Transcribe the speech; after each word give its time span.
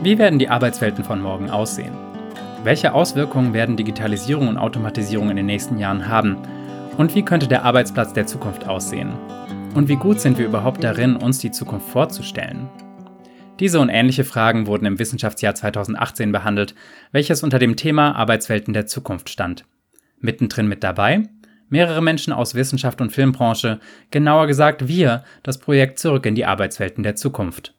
Wie 0.00 0.16
werden 0.16 0.38
die 0.38 0.48
Arbeitswelten 0.48 1.02
von 1.02 1.20
morgen 1.20 1.50
aussehen? 1.50 1.92
Welche 2.62 2.92
Auswirkungen 2.92 3.52
werden 3.52 3.76
Digitalisierung 3.76 4.46
und 4.46 4.56
Automatisierung 4.56 5.28
in 5.30 5.36
den 5.36 5.46
nächsten 5.46 5.76
Jahren 5.76 6.06
haben? 6.06 6.36
Und 6.96 7.16
wie 7.16 7.24
könnte 7.24 7.48
der 7.48 7.64
Arbeitsplatz 7.64 8.12
der 8.12 8.26
Zukunft 8.26 8.68
aussehen? 8.68 9.12
Und 9.74 9.88
wie 9.88 9.96
gut 9.96 10.20
sind 10.20 10.38
wir 10.38 10.46
überhaupt 10.46 10.84
darin, 10.84 11.16
uns 11.16 11.40
die 11.40 11.50
Zukunft 11.50 11.88
vorzustellen? 11.88 12.68
Diese 13.58 13.80
und 13.80 13.88
ähnliche 13.88 14.22
Fragen 14.22 14.68
wurden 14.68 14.86
im 14.86 15.00
Wissenschaftsjahr 15.00 15.56
2018 15.56 16.30
behandelt, 16.30 16.76
welches 17.10 17.42
unter 17.42 17.58
dem 17.58 17.74
Thema 17.74 18.14
Arbeitswelten 18.14 18.74
der 18.74 18.86
Zukunft 18.86 19.28
stand. 19.30 19.64
Mittendrin 20.20 20.68
mit 20.68 20.84
dabei 20.84 21.24
mehrere 21.70 22.02
Menschen 22.02 22.32
aus 22.32 22.54
Wissenschaft 22.54 23.00
und 23.00 23.10
Filmbranche, 23.10 23.80
genauer 24.10 24.46
gesagt 24.46 24.88
wir, 24.88 25.24
das 25.42 25.58
Projekt 25.58 25.98
Zurück 25.98 26.24
in 26.26 26.34
die 26.34 26.46
Arbeitswelten 26.46 27.02
der 27.02 27.16
Zukunft. 27.16 27.74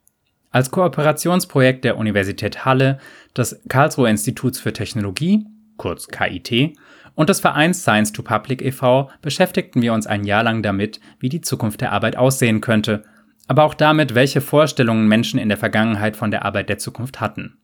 Als 0.51 0.71
Kooperationsprojekt 0.71 1.83
der 1.85 1.97
Universität 1.97 2.65
Halle, 2.65 2.99
des 3.37 3.61
Karlsruher 3.69 4.09
Instituts 4.09 4.59
für 4.59 4.73
Technologie, 4.73 5.45
kurz 5.77 6.07
KIT, 6.07 6.75
und 7.13 7.29
des 7.29 7.39
Vereins 7.39 7.81
Science 7.81 8.11
to 8.13 8.23
Public 8.23 8.61
e.V. 8.61 9.09
beschäftigten 9.21 9.81
wir 9.81 9.93
uns 9.93 10.07
ein 10.07 10.23
Jahr 10.23 10.43
lang 10.43 10.63
damit, 10.63 10.99
wie 11.19 11.29
die 11.29 11.41
Zukunft 11.41 11.81
der 11.81 11.91
Arbeit 11.91 12.15
aussehen 12.15 12.61
könnte, 12.61 13.03
aber 13.47 13.63
auch 13.63 13.73
damit, 13.73 14.15
welche 14.15 14.41
Vorstellungen 14.41 15.07
Menschen 15.07 15.39
in 15.39 15.49
der 15.49 15.57
Vergangenheit 15.57 16.15
von 16.15 16.31
der 16.31 16.45
Arbeit 16.45 16.69
der 16.69 16.77
Zukunft 16.77 17.19
hatten. 17.19 17.57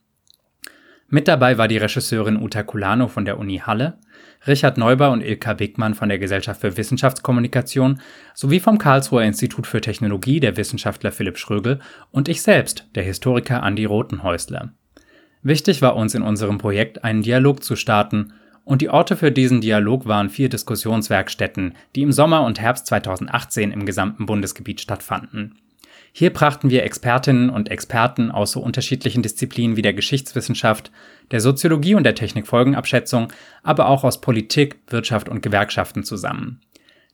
Mit 1.07 1.27
dabei 1.27 1.57
war 1.57 1.67
die 1.67 1.77
Regisseurin 1.77 2.41
Uta 2.41 2.63
Kulano 2.63 3.07
von 3.07 3.25
der 3.25 3.39
Uni 3.39 3.59
Halle, 3.59 3.99
Richard 4.47 4.77
Neuber 4.77 5.11
und 5.11 5.21
Ilka 5.21 5.59
Wigmann 5.59 5.95
von 5.95 6.09
der 6.09 6.19
Gesellschaft 6.19 6.61
für 6.61 6.77
Wissenschaftskommunikation 6.77 7.99
sowie 8.33 8.59
vom 8.59 8.77
Karlsruher 8.77 9.23
Institut 9.23 9.65
für 9.65 9.81
Technologie 9.81 10.39
der 10.39 10.57
Wissenschaftler 10.57 11.11
Philipp 11.11 11.37
Schrögel 11.37 11.79
und 12.11 12.29
ich 12.29 12.41
selbst, 12.41 12.87
der 12.95 13.03
Historiker 13.03 13.63
Andi 13.63 13.85
Rotenhäusler. 13.85 14.73
Wichtig 15.41 15.81
war 15.81 15.95
uns 15.95 16.15
in 16.15 16.21
unserem 16.21 16.57
Projekt 16.57 17.03
einen 17.03 17.21
Dialog 17.21 17.63
zu 17.63 17.75
starten 17.75 18.33
und 18.63 18.81
die 18.81 18.89
Orte 18.89 19.15
für 19.15 19.31
diesen 19.31 19.61
Dialog 19.61 20.07
waren 20.07 20.29
vier 20.29 20.49
Diskussionswerkstätten, 20.49 21.75
die 21.95 22.01
im 22.01 22.11
Sommer 22.11 22.43
und 22.43 22.59
Herbst 22.59 22.87
2018 22.87 23.71
im 23.71 23.85
gesamten 23.85 24.25
Bundesgebiet 24.25 24.81
stattfanden. 24.81 25.59
Hier 26.17 26.31
brachten 26.31 26.69
wir 26.69 26.83
Expertinnen 26.83 27.49
und 27.49 27.69
Experten 27.69 28.31
aus 28.31 28.53
so 28.53 28.61
unterschiedlichen 28.61 29.21
Disziplinen 29.21 29.75
wie 29.75 29.81
der 29.81 29.93
Geschichtswissenschaft, 29.93 30.89
der 31.31 31.41
Soziologie 31.41 31.93
und 31.95 32.05
der 32.05 32.15
Technikfolgenabschätzung, 32.15 33.33
aber 33.63 33.89
auch 33.89 34.05
aus 34.05 34.21
Politik, 34.21 34.79
Wirtschaft 34.87 35.27
und 35.27 35.41
Gewerkschaften 35.41 36.05
zusammen. 36.05 36.61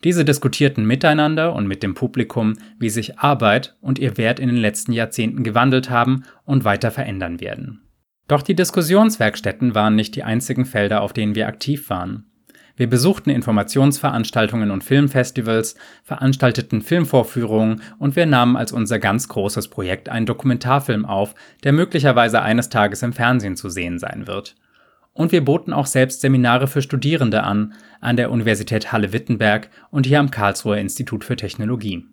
Diese 0.04 0.24
diskutierten 0.24 0.86
miteinander 0.86 1.56
und 1.56 1.66
mit 1.68 1.82
dem 1.82 1.96
Publikum, 1.96 2.54
wie 2.78 2.92
sich 2.92 3.18
Arbeit 3.18 3.76
und 3.82 3.98
ihr 3.98 4.18
Wert 4.18 4.40
in 4.40 4.50
den 4.50 4.58
letzten 4.58 4.94
Jahrzehnten 4.94 5.42
gewandelt 5.42 5.90
haben 5.90 6.24
und 6.46 6.64
weiter 6.64 6.92
verändern 6.92 7.42
werden. 7.42 7.82
Doch 8.28 8.44
die 8.44 8.56
Diskussionswerkstätten 8.56 9.74
waren 9.74 9.96
nicht 9.96 10.16
die 10.16 10.24
einzigen 10.24 10.66
Felder, 10.66 11.02
auf 11.02 11.12
denen 11.12 11.34
wir 11.34 11.48
aktiv 11.48 11.90
waren. 11.90 12.31
Wir 12.76 12.90
besuchten 12.90 13.30
Informationsveranstaltungen 13.30 14.72
und 14.72 14.84
Filmfestivals, 14.84 15.76
veranstalteten 16.04 16.82
Filmvorführungen 16.82 17.82
und 18.00 18.16
wir 18.16 18.26
nahmen 18.26 18.56
als 18.56 18.72
unser 18.72 19.00
ganz 19.00 19.28
großes 19.28 19.68
Projekt 19.68 20.10
einen 20.10 20.26
Dokumentarfilm 20.26 21.06
auf, 21.06 21.36
der 21.64 21.74
möglicherweise 21.74 22.42
eines 22.42 22.70
Tages 22.70 23.04
im 23.04 23.14
Fernsehen 23.14 23.56
zu 23.56 23.70
sehen 23.70 24.00
sein 24.00 24.28
wird. 24.28 24.56
Und 25.14 25.32
wir 25.32 25.44
boten 25.44 25.74
auch 25.74 25.86
selbst 25.86 26.22
Seminare 26.22 26.68
für 26.68 26.82
Studierende 26.82 27.44
an, 27.44 27.74
an 28.00 28.16
der 28.16 28.32
Universität 28.32 28.92
Halle-Wittenberg 28.92 29.70
und 29.90 30.06
hier 30.06 30.20
am 30.20 30.32
Karlsruher 30.32 30.78
Institut 30.78 31.26
für 31.26 31.36
Technologie. 31.36 32.06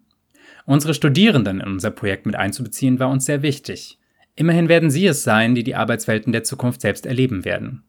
Unsere 0.67 0.95
Studierenden 0.95 1.61
in 1.61 1.69
unser 1.69 1.91
Projekt 1.91 2.27
mit 2.27 2.37
einzubeziehen 2.37 2.99
war 2.99 3.09
uns 3.09 3.25
sehr 3.25 3.43
wichtig. 3.43 3.99
Immerhin 4.35 4.69
werden 4.69 4.91
sie 4.91 5.07
es 5.07 5.23
sein, 5.23 5.55
die 5.55 5.65
die 5.65 5.75
Arbeitswelten 5.75 6.33
der 6.33 6.45
Zukunft 6.45 6.81
selbst 6.81 7.07
erleben 7.07 7.45
werden. 7.45 7.85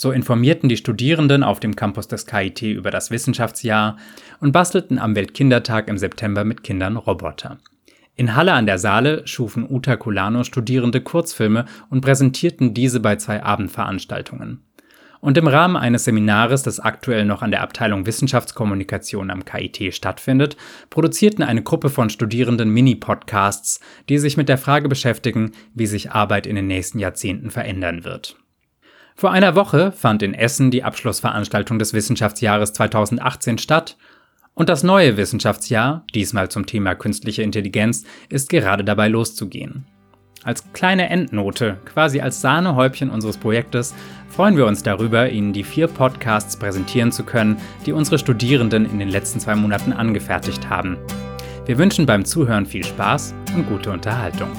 So 0.00 0.12
informierten 0.12 0.68
die 0.68 0.76
Studierenden 0.76 1.42
auf 1.42 1.58
dem 1.58 1.74
Campus 1.74 2.06
des 2.06 2.24
KIT 2.24 2.62
über 2.62 2.92
das 2.92 3.10
Wissenschaftsjahr 3.10 3.96
und 4.38 4.52
bastelten 4.52 4.96
am 4.96 5.16
Weltkindertag 5.16 5.88
im 5.88 5.98
September 5.98 6.44
mit 6.44 6.62
Kindern 6.62 6.96
Roboter. 6.96 7.58
In 8.14 8.36
Halle 8.36 8.52
an 8.52 8.66
der 8.66 8.78
Saale 8.78 9.26
schufen 9.26 9.66
Uta 9.68 9.96
Kulano 9.96 10.44
Studierende 10.44 11.00
Kurzfilme 11.00 11.64
und 11.90 12.02
präsentierten 12.02 12.74
diese 12.74 13.00
bei 13.00 13.16
zwei 13.16 13.42
Abendveranstaltungen. 13.42 14.62
Und 15.18 15.36
im 15.36 15.48
Rahmen 15.48 15.76
eines 15.76 16.04
Seminares, 16.04 16.62
das 16.62 16.78
aktuell 16.78 17.24
noch 17.24 17.42
an 17.42 17.50
der 17.50 17.62
Abteilung 17.62 18.06
Wissenschaftskommunikation 18.06 19.32
am 19.32 19.44
KIT 19.44 19.92
stattfindet, 19.92 20.56
produzierten 20.90 21.42
eine 21.42 21.64
Gruppe 21.64 21.88
von 21.88 22.08
Studierenden 22.08 22.70
Mini-Podcasts, 22.70 23.80
die 24.08 24.18
sich 24.18 24.36
mit 24.36 24.48
der 24.48 24.58
Frage 24.58 24.88
beschäftigen, 24.88 25.50
wie 25.74 25.86
sich 25.86 26.12
Arbeit 26.12 26.46
in 26.46 26.54
den 26.54 26.68
nächsten 26.68 27.00
Jahrzehnten 27.00 27.50
verändern 27.50 28.04
wird. 28.04 28.36
Vor 29.18 29.32
einer 29.32 29.56
Woche 29.56 29.90
fand 29.90 30.22
in 30.22 30.32
Essen 30.32 30.70
die 30.70 30.84
Abschlussveranstaltung 30.84 31.80
des 31.80 31.92
Wissenschaftsjahres 31.92 32.72
2018 32.72 33.58
statt 33.58 33.96
und 34.54 34.68
das 34.68 34.84
neue 34.84 35.16
Wissenschaftsjahr, 35.16 36.04
diesmal 36.14 36.52
zum 36.52 36.66
Thema 36.66 36.94
künstliche 36.94 37.42
Intelligenz, 37.42 38.04
ist 38.28 38.48
gerade 38.48 38.84
dabei 38.84 39.08
loszugehen. 39.08 39.86
Als 40.44 40.72
kleine 40.72 41.10
Endnote, 41.10 41.78
quasi 41.84 42.20
als 42.20 42.40
Sahnehäubchen 42.40 43.10
unseres 43.10 43.38
Projektes, 43.38 43.92
freuen 44.28 44.56
wir 44.56 44.66
uns 44.66 44.84
darüber, 44.84 45.28
Ihnen 45.28 45.52
die 45.52 45.64
vier 45.64 45.88
Podcasts 45.88 46.56
präsentieren 46.56 47.10
zu 47.10 47.24
können, 47.24 47.56
die 47.86 47.92
unsere 47.92 48.20
Studierenden 48.20 48.88
in 48.88 49.00
den 49.00 49.08
letzten 49.08 49.40
zwei 49.40 49.56
Monaten 49.56 49.92
angefertigt 49.92 50.70
haben. 50.70 50.96
Wir 51.66 51.76
wünschen 51.76 52.06
beim 52.06 52.24
Zuhören 52.24 52.66
viel 52.66 52.84
Spaß 52.84 53.34
und 53.56 53.68
gute 53.68 53.90
Unterhaltung. 53.90 54.52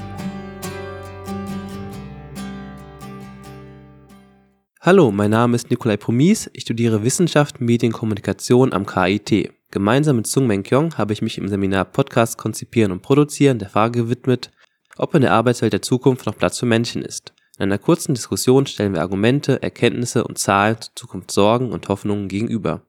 Hallo, 4.82 5.10
mein 5.10 5.30
Name 5.30 5.56
ist 5.56 5.68
Nikolai 5.68 5.98
Promis. 5.98 6.48
Ich 6.54 6.62
studiere 6.62 7.04
Wissenschaft, 7.04 7.60
Medienkommunikation 7.60 8.72
am 8.72 8.86
KIT. 8.86 9.52
Gemeinsam 9.70 10.16
mit 10.16 10.26
Sung 10.26 10.46
Meng 10.46 10.62
Kyong 10.62 10.96
habe 10.96 11.12
ich 11.12 11.20
mich 11.20 11.36
im 11.36 11.48
Seminar 11.48 11.84
Podcast 11.84 12.38
konzipieren 12.38 12.90
und 12.90 13.02
produzieren 13.02 13.58
der 13.58 13.68
Frage 13.68 14.04
gewidmet, 14.04 14.50
ob 14.96 15.14
in 15.14 15.20
der 15.20 15.34
Arbeitswelt 15.34 15.74
der 15.74 15.82
Zukunft 15.82 16.24
noch 16.24 16.34
Platz 16.34 16.58
für 16.58 16.64
Menschen 16.64 17.02
ist. 17.02 17.34
In 17.58 17.64
einer 17.64 17.76
kurzen 17.76 18.14
Diskussion 18.14 18.64
stellen 18.64 18.94
wir 18.94 19.02
Argumente, 19.02 19.62
Erkenntnisse 19.62 20.24
und 20.24 20.38
Zahlen 20.38 20.80
zu 20.80 20.92
Zukunft 20.94 21.30
Sorgen 21.30 21.72
und 21.72 21.86
Hoffnungen 21.90 22.28
gegenüber. 22.28 22.80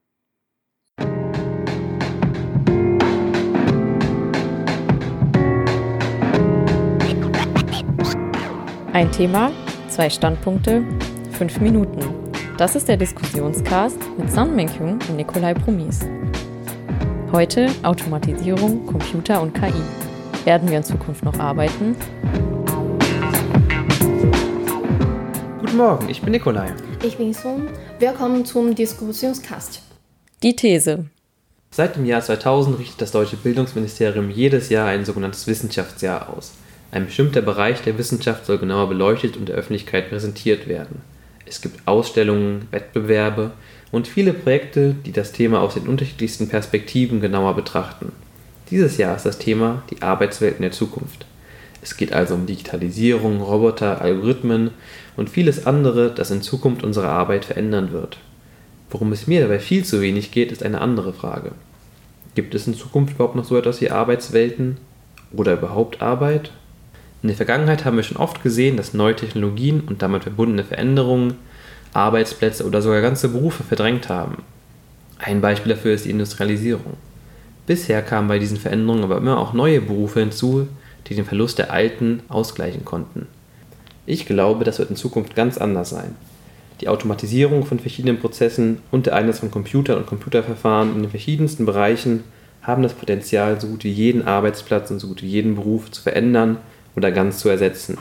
Ein 8.94 9.12
Thema, 9.12 9.52
zwei 9.90 10.10
Standpunkte, 10.10 10.86
5 11.32 11.62
Minuten. 11.62 12.00
Das 12.58 12.76
ist 12.76 12.88
der 12.88 12.98
Diskussionscast 12.98 13.98
mit 14.18 14.32
San 14.32 14.56
Menkyung 14.56 15.00
und 15.10 15.16
Nikolai 15.16 15.54
Promis. 15.54 16.00
Heute 17.32 17.68
Automatisierung, 17.84 18.86
Computer 18.86 19.42
und 19.42 19.54
KI. 19.54 19.74
Werden 20.46 20.70
wir 20.70 20.78
in 20.78 20.84
Zukunft 20.84 21.24
noch 21.24 21.40
arbeiten? 21.40 21.96
Guten 25.60 25.78
Morgen, 25.78 26.10
ich 26.10 26.22
bin 26.22 26.32
Nikolai. 26.32 26.74
Ich 27.04 27.18
bin 27.18 27.34
Sun. 27.34 27.68
Willkommen 28.00 28.46
zum 28.46 28.76
Diskussionscast. 28.76 29.82
Die 30.44 30.56
These. 30.56 31.06
Seit 31.72 31.96
dem 31.96 32.06
Jahr 32.06 32.22
2000 32.22 32.78
richtet 32.80 33.02
das 33.02 33.12
deutsche 33.12 33.38
Bildungsministerium 33.38 34.30
jedes 34.30 34.70
Jahr 34.70 34.90
ein 34.90 35.06
sogenanntes 35.06 35.48
Wissenschaftsjahr 35.48 36.30
aus. 36.36 36.52
Ein 36.92 37.06
bestimmter 37.06 37.42
Bereich 37.42 37.82
der 37.82 37.98
Wissenschaft 37.98 38.46
soll 38.46 38.58
genauer 38.58 38.90
beleuchtet 38.90 39.38
und 39.38 39.48
der 39.48 39.56
Öffentlichkeit 39.56 40.10
präsentiert 40.10 40.68
werden. 40.68 41.02
Es 41.52 41.60
gibt 41.60 41.86
Ausstellungen, 41.86 42.70
Wettbewerbe 42.72 43.52
und 43.92 44.08
viele 44.08 44.32
Projekte, 44.32 44.96
die 45.06 45.12
das 45.12 45.34
Thema 45.34 45.60
aus 45.60 45.74
den 45.74 45.86
unterschiedlichsten 45.86 46.48
Perspektiven 46.48 47.20
genauer 47.20 47.58
betrachten. 47.58 48.14
Dieses 48.70 48.96
Jahr 48.96 49.18
ist 49.18 49.26
das 49.26 49.38
Thema 49.38 49.84
die 49.90 50.02
Arbeitswelten 50.02 50.62
der 50.62 50.72
Zukunft. 50.72 51.26
Es 51.82 51.98
geht 51.98 52.14
also 52.14 52.36
um 52.36 52.46
Digitalisierung, 52.46 53.42
Roboter, 53.42 54.00
Algorithmen 54.00 54.72
und 55.18 55.30
vieles 55.30 55.68
andere, 55.68 56.16
das 56.16 56.32
in 56.32 56.42
Zukunft 56.42 56.86
unsere 56.86 57.10
Arbeit 57.10 57.44
verändern 57.44 57.92
wird. 57.92 58.18
Worum 58.90 59.12
es 59.12 59.28
mir 59.28 59.42
dabei 59.42 59.60
viel 59.60 59.84
zu 59.84 60.00
wenig 60.00 60.32
geht, 60.32 60.54
ist 60.54 60.64
eine 60.64 60.80
andere 60.80 61.12
Frage. 61.12 61.52
Gibt 62.34 62.56
es 62.56 62.66
in 62.66 62.76
Zukunft 62.76 63.16
überhaupt 63.16 63.36
noch 63.36 63.44
so 63.44 63.58
etwas 63.58 63.82
wie 63.82 63.92
Arbeitswelten 63.92 64.78
oder 65.34 65.52
überhaupt 65.56 66.02
Arbeit? 66.02 66.54
In 67.24 67.28
der 67.28 67.38
Vergangenheit 67.38 67.86
haben 67.86 67.98
wir 67.98 68.04
schon 68.04 68.18
oft 68.18 68.42
gesehen, 68.42 68.78
dass 68.78 68.96
neue 68.96 69.16
Technologien 69.16 69.82
und 69.82 70.02
damit 70.02 70.24
verbundene 70.24 70.64
Veränderungen 70.64 71.36
Arbeitsplätze 71.94 72.66
oder 72.66 72.82
sogar 72.82 73.02
ganze 73.02 73.30
Berufe 73.30 73.64
verdrängt 73.64 74.10
haben. 74.10 74.44
Ein 75.20 75.42
Beispiel 75.42 75.74
dafür 75.74 75.94
ist 75.94 76.06
die 76.06 76.10
Industrialisierung. 76.10 76.94
Bisher 77.68 78.02
kamen 78.02 78.28
bei 78.28 78.40
diesen 78.40 78.58
Veränderungen 78.58 79.04
aber 79.04 79.18
immer 79.18 79.38
auch 79.38 79.54
neue 79.54 79.82
Berufe 79.82 80.22
hinzu, 80.22 80.68
die 81.08 81.16
den 81.16 81.26
Verlust 81.26 81.60
der 81.60 81.72
alten 81.72 82.22
ausgleichen 82.28 82.86
konnten. 82.86 83.28
Ich 84.08 84.26
glaube, 84.26 84.64
das 84.66 84.80
wird 84.80 84.90
in 84.90 84.96
Zukunft 84.96 85.36
ganz 85.36 85.60
anders 85.60 85.92
sein. 85.92 86.16
Die 86.80 86.88
Automatisierung 86.88 87.66
von 87.66 87.80
verschiedenen 87.80 88.20
Prozessen 88.20 88.80
und 88.90 89.06
der 89.06 89.16
Einsatz 89.16 89.40
von 89.40 89.52
Computern 89.52 89.98
und 89.98 90.08
Computerverfahren 90.08 90.96
in 90.96 91.02
den 91.04 91.12
verschiedensten 91.12 91.68
Bereichen 91.68 92.24
haben 92.64 92.82
das 92.82 92.94
Potenzial, 92.94 93.62
so 93.62 93.68
gut 93.68 93.84
wie 93.84 93.92
jeden 93.92 94.28
Arbeitsplatz 94.28 94.90
und 94.90 95.00
so 95.00 95.08
gut 95.08 95.22
wie 95.22 95.28
jeden 95.28 95.56
Beruf 95.56 95.92
zu 95.92 96.02
verändern 96.02 96.58
oder 96.96 97.12
ganz 97.12 97.40
zu 97.40 97.50
ersetzen. 97.50 97.98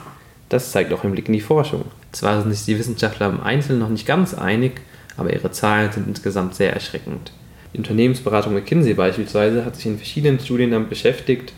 Das 0.49 0.73
zeigt 0.73 0.93
auch 0.93 1.05
ein 1.05 1.13
Blick 1.13 1.29
in 1.29 1.35
die 1.35 1.41
Forschung. 1.41 1.85
Zwar 2.13 2.43
sind 2.43 2.53
sich 2.53 2.65
die 2.65 2.79
Wissenschaftler 2.79 3.29
im 3.29 3.41
Einzelnen 3.41 3.79
noch 3.79 3.89
nicht 3.89 4.07
ganz 4.07 4.35
einig, 4.35 4.81
aber 5.17 5.33
ihre 5.33 5.53
Zahlen 5.53 5.93
sind 5.93 6.09
insgesamt 6.09 6.55
sehr 6.55 6.73
erschreckend. 6.73 7.33
Die 7.73 7.79
Unternehmensberatung 7.79 8.55
McKinsey 8.55 8.95
beispielsweise 8.95 9.65
hat 9.65 9.77
sich 9.77 9.87
in 9.87 9.97
verschiedenen 9.97 10.41
Studien 10.41 10.73
damit 10.73 10.89
beschäftigt, 10.89 11.53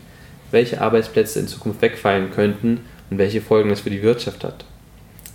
welche 0.51 0.79
Arbeitsplätze 0.79 1.39
in 1.39 1.47
Zukunft 1.47 1.81
wegfallen 1.81 2.31
könnten 2.31 2.81
und 3.09 3.17
welche 3.17 3.41
Folgen 3.41 3.69
das 3.69 3.81
für 3.81 3.89
die 3.89 4.03
Wirtschaft 4.03 4.43
hat. 4.43 4.65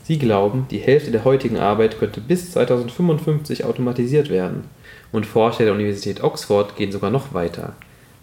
Sie 0.05 0.19
glauben, 0.19 0.67
die 0.71 0.79
Hälfte 0.79 1.11
der 1.11 1.25
heutigen 1.25 1.59
Arbeit 1.59 1.99
könnte 1.99 2.21
bis 2.21 2.53
2055 2.53 3.65
automatisiert 3.65 4.31
werden. 4.31 4.65
Und 5.11 5.27
Forscher 5.27 5.65
der 5.65 5.75
Universität 5.75 6.23
Oxford 6.23 6.77
gehen 6.77 6.93
sogar 6.93 7.11
noch 7.11 7.35
weiter. 7.35 7.75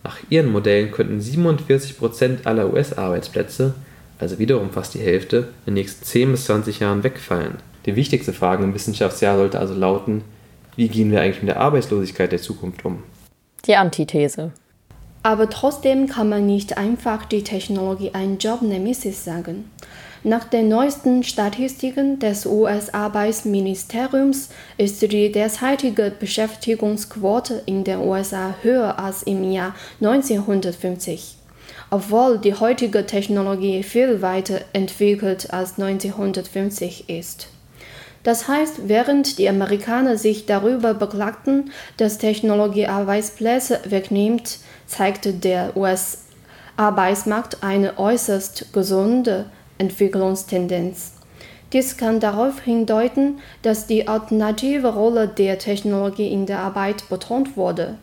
Nach 0.06 0.20
ihren 0.30 0.52
Modellen 0.52 0.92
könnten 0.92 1.20
47% 1.20 2.46
aller 2.46 2.72
US-Arbeitsplätze, 2.72 3.74
also 4.20 4.38
wiederum 4.38 4.70
fast 4.70 4.94
die 4.94 5.00
Hälfte, 5.00 5.48
in 5.66 5.74
den 5.74 5.74
nächsten 5.74 6.06
10 6.06 6.32
bis 6.32 6.46
20 6.46 6.80
Jahren 6.80 7.04
wegfallen. 7.04 7.56
Die 7.88 7.96
wichtigste 7.96 8.32
Frage 8.32 8.64
im 8.64 8.76
Wissenschaftsjahr 8.76 9.36
sollte 9.36 9.58
also 9.58 9.74
lauten, 9.74 10.24
wie 10.76 10.90
gehen 10.90 11.10
wir 11.10 11.22
eigentlich 11.22 11.42
mit 11.42 11.50
der 11.50 11.60
Arbeitslosigkeit 11.60 12.32
der 12.32 12.40
Zukunft 12.40 12.86
um? 12.86 13.02
Die 13.66 13.76
Antithese. 13.78 14.52
Aber 15.24 15.50
trotzdem 15.50 16.08
kann 16.08 16.30
man 16.30 16.46
nicht 16.46 16.78
einfach 16.78 17.26
die 17.26 17.44
Technologie 17.44 18.12
ein 18.14 18.38
Jobnemesis 18.38 19.26
sagen. 19.26 19.72
Nach 20.28 20.44
den 20.44 20.70
neuesten 20.70 21.24
Statistiken 21.24 22.18
des 22.18 22.48
US-Arbeitsministeriums 22.48 24.50
ist 24.76 25.04
die 25.04 25.32
derzeitige 25.32 26.12
Beschäftigungsquote 26.20 27.62
in 27.68 27.84
den 27.84 28.00
USA 28.00 28.56
höher 28.64 28.98
als 28.98 29.22
im 29.22 29.44
Jahr 29.44 29.76
1950, 30.02 31.36
obwohl 31.92 32.40
die 32.40 32.56
heutige 32.56 33.06
Technologie 33.06 33.84
viel 33.84 34.24
weiter 34.24 34.62
entwickelt 34.74 35.54
als 35.54 35.78
1950 35.78 37.08
ist. 37.08 37.50
Das 38.24 38.48
heißt, 38.48 38.88
während 38.88 39.38
die 39.38 39.48
Amerikaner 39.48 40.18
sich 40.18 40.48
darüber 40.48 40.96
beklagten, 40.96 41.70
dass 41.98 42.18
Technologie 42.18 42.88
Arbeitsplätze 42.88 43.80
wegnimmt, 43.86 44.58
zeigte 44.88 45.34
der 45.34 45.78
US-Arbeitsmarkt 45.78 47.62
eine 47.62 48.00
äußerst 48.00 48.74
gesunde 48.74 49.46
Entwicklungstendenz. 49.78 51.14
Dies 51.74 51.98
kann 51.98 52.20
darauf 52.20 52.62
hindeuten, 52.62 53.40
dass 53.62 53.88
die 53.88 54.08
alternative 54.08 54.94
Rolle 54.94 55.28
der 55.28 55.60
Technologie 55.60 56.32
in 56.32 56.46
der 56.46 56.60
Arbeit 56.60 57.10
betont 57.10 57.58
wurde. 57.58 57.98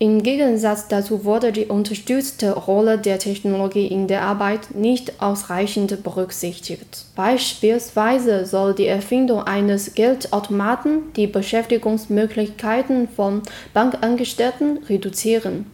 Im 0.00 0.24
Gegensatz 0.24 0.88
dazu 0.88 1.24
wurde 1.24 1.52
die 1.52 1.66
unterstützte 1.66 2.52
Rolle 2.52 2.98
der 2.98 3.20
Technologie 3.20 3.86
in 3.86 4.08
der 4.08 4.22
Arbeit 4.22 4.74
nicht 4.74 5.22
ausreichend 5.22 6.02
berücksichtigt. 6.02 7.06
Beispielsweise 7.14 8.44
soll 8.44 8.74
die 8.74 8.88
Erfindung 8.88 9.44
eines 9.44 9.94
Geldautomaten 9.94 11.12
die 11.14 11.28
Beschäftigungsmöglichkeiten 11.28 13.08
von 13.08 13.42
Bankangestellten 13.72 14.78
reduzieren. 14.88 15.70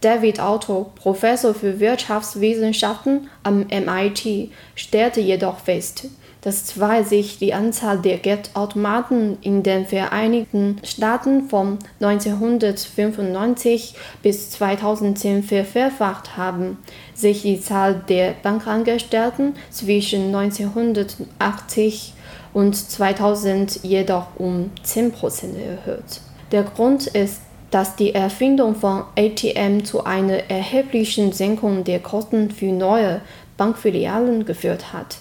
David 0.00 0.40
Otto, 0.40 0.90
Professor 0.94 1.54
für 1.54 1.80
Wirtschaftswissenschaften 1.80 3.28
am 3.42 3.66
MIT, 3.68 4.50
stellte 4.74 5.20
jedoch 5.20 5.58
fest, 5.60 6.08
dass 6.42 6.66
zwar 6.66 7.02
sich 7.02 7.38
die 7.38 7.54
Anzahl 7.54 7.98
der 7.98 8.18
Geldautomaten 8.18 9.38
in 9.40 9.62
den 9.62 9.86
Vereinigten 9.86 10.76
Staaten 10.84 11.48
von 11.48 11.78
1995 12.00 13.94
bis 14.22 14.50
2010 14.50 15.42
vervierfacht 15.42 16.36
haben, 16.36 16.78
sich 17.14 17.42
die 17.42 17.60
Zahl 17.60 18.04
der 18.08 18.34
Bankangestellten 18.42 19.56
zwischen 19.70 20.34
1980 20.34 22.12
und 22.52 22.76
2000 22.76 23.80
jedoch 23.82 24.26
um 24.36 24.70
10% 24.84 25.56
erhöht. 25.56 26.20
Der 26.52 26.62
Grund 26.62 27.08
ist 27.08 27.40
dass 27.70 27.96
die 27.96 28.14
Erfindung 28.14 28.74
von 28.74 29.04
ATM 29.16 29.84
zu 29.84 30.04
einer 30.04 30.50
erheblichen 30.50 31.32
Senkung 31.32 31.84
der 31.84 32.00
Kosten 32.00 32.50
für 32.50 32.72
neue 32.72 33.20
Bankfilialen 33.56 34.44
geführt 34.44 34.92
hat, 34.92 35.18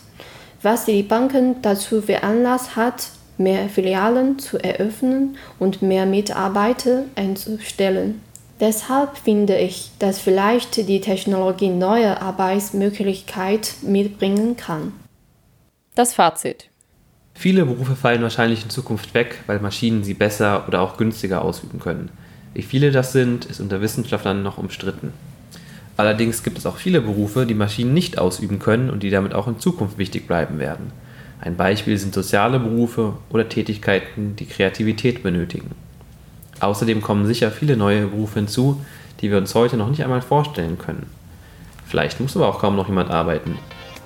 was 0.62 0.86
die 0.86 1.04
Banken 1.04 1.62
dazu 1.62 2.02
veranlasst 2.02 2.76
hat, 2.76 3.10
mehr 3.38 3.68
Filialen 3.70 4.40
zu 4.40 4.58
eröffnen 4.58 5.38
und 5.60 5.82
mehr 5.82 6.06
Mitarbeiter 6.06 7.04
einzustellen. 7.16 8.22
Deshalb 8.60 9.18
finde 9.18 9.58
ich, 9.58 9.92
dass 10.00 10.20
vielleicht 10.20 10.88
die 10.88 11.02
Technologie 11.02 11.70
neue 11.70 12.22
Arbeitsmöglichkeiten 12.22 13.92
mitbringen 13.92 14.56
kann. 14.56 14.94
Das 15.94 16.14
Fazit. 16.14 16.70
Viele 17.34 17.66
Berufe 17.66 17.98
fallen 17.98 18.22
wahrscheinlich 18.22 18.64
in 18.64 18.70
Zukunft 18.70 19.14
weg, 19.14 19.44
weil 19.46 19.60
Maschinen 19.60 20.06
sie 20.06 20.14
besser 20.14 20.66
oder 20.70 20.82
auch 20.82 20.96
günstiger 20.96 21.44
ausüben 21.44 21.80
können. 21.80 22.10
Wie 22.56 22.62
viele 22.62 22.92
das 22.92 23.12
sind, 23.12 23.44
ist 23.46 23.60
unter 23.60 23.82
Wissenschaftlern 23.82 24.42
noch 24.42 24.58
umstritten. 24.58 25.12
Allerdings 25.98 26.42
gibt 26.42 26.58
es 26.58 26.66
auch 26.66 26.78
viele 26.78 27.02
Berufe, 27.02 27.46
die 27.46 27.54
Maschinen 27.54 27.94
nicht 27.94 28.18
ausüben 28.18 28.60
können 28.60 28.90
und 28.90 29.04
die 29.04 29.10
damit 29.10 29.36
auch 29.36 29.50
in 29.50 29.60
Zukunft 29.60 29.98
wichtig 29.98 30.26
bleiben 30.26 30.58
werden. 30.58 30.94
Ein 31.42 31.58
Beispiel 31.58 31.98
sind 31.98 32.14
soziale 32.14 32.60
Berufe 32.60 33.16
oder 33.30 33.50
Tätigkeiten, 33.50 34.38
die 34.38 34.46
Kreativität 34.46 35.22
benötigen. 35.22 35.72
Außerdem 36.62 37.02
kommen 37.02 37.26
sicher 37.26 37.52
viele 37.52 37.76
neue 37.76 38.08
Berufe 38.08 38.40
hinzu, 38.40 38.82
die 39.20 39.30
wir 39.30 39.38
uns 39.38 39.54
heute 39.54 39.76
noch 39.76 39.90
nicht 39.90 40.04
einmal 40.04 40.22
vorstellen 40.22 40.78
können. 40.78 41.08
Vielleicht 41.86 42.22
muss 42.22 42.38
aber 42.38 42.48
auch 42.48 42.60
kaum 42.60 42.78
noch 42.78 42.88
jemand 42.88 43.12
arbeiten, 43.12 43.58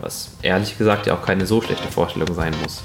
was 0.01 0.31
ehrlich 0.41 0.75
gesagt 0.75 1.05
ja 1.05 1.13
auch 1.13 1.23
keine 1.23 1.45
so 1.45 1.61
schlechte 1.61 1.87
Vorstellung 1.87 2.33
sein 2.33 2.55
muss. 2.63 2.83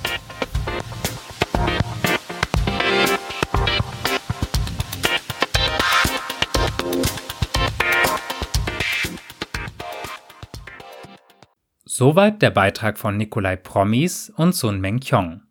Soweit 11.97 12.43
der 12.43 12.51
Beitrag 12.51 12.99
von 12.99 13.17
Nikolai 13.17 13.55
Promis 13.55 14.33
und 14.37 14.53
Sun 14.53 14.81
Meng 14.81 14.99
Kyong. 14.99 15.43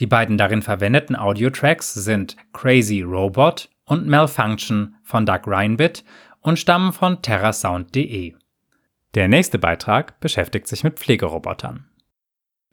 Die 0.00 0.06
beiden 0.06 0.36
darin 0.36 0.60
verwendeten 0.60 1.16
Audiotracks 1.16 1.94
sind 1.94 2.36
Crazy 2.52 3.00
Robot 3.00 3.70
und 3.86 4.06
Malfunction 4.06 4.96
von 5.02 5.24
Doug 5.24 5.46
Reinbit 5.46 6.04
und 6.42 6.58
stammen 6.58 6.92
von 6.92 7.22
terrasound.de. 7.22 8.34
Der 9.14 9.28
nächste 9.28 9.58
Beitrag 9.58 10.20
beschäftigt 10.20 10.68
sich 10.68 10.84
mit 10.84 10.98
Pflegerobotern. 10.98 11.86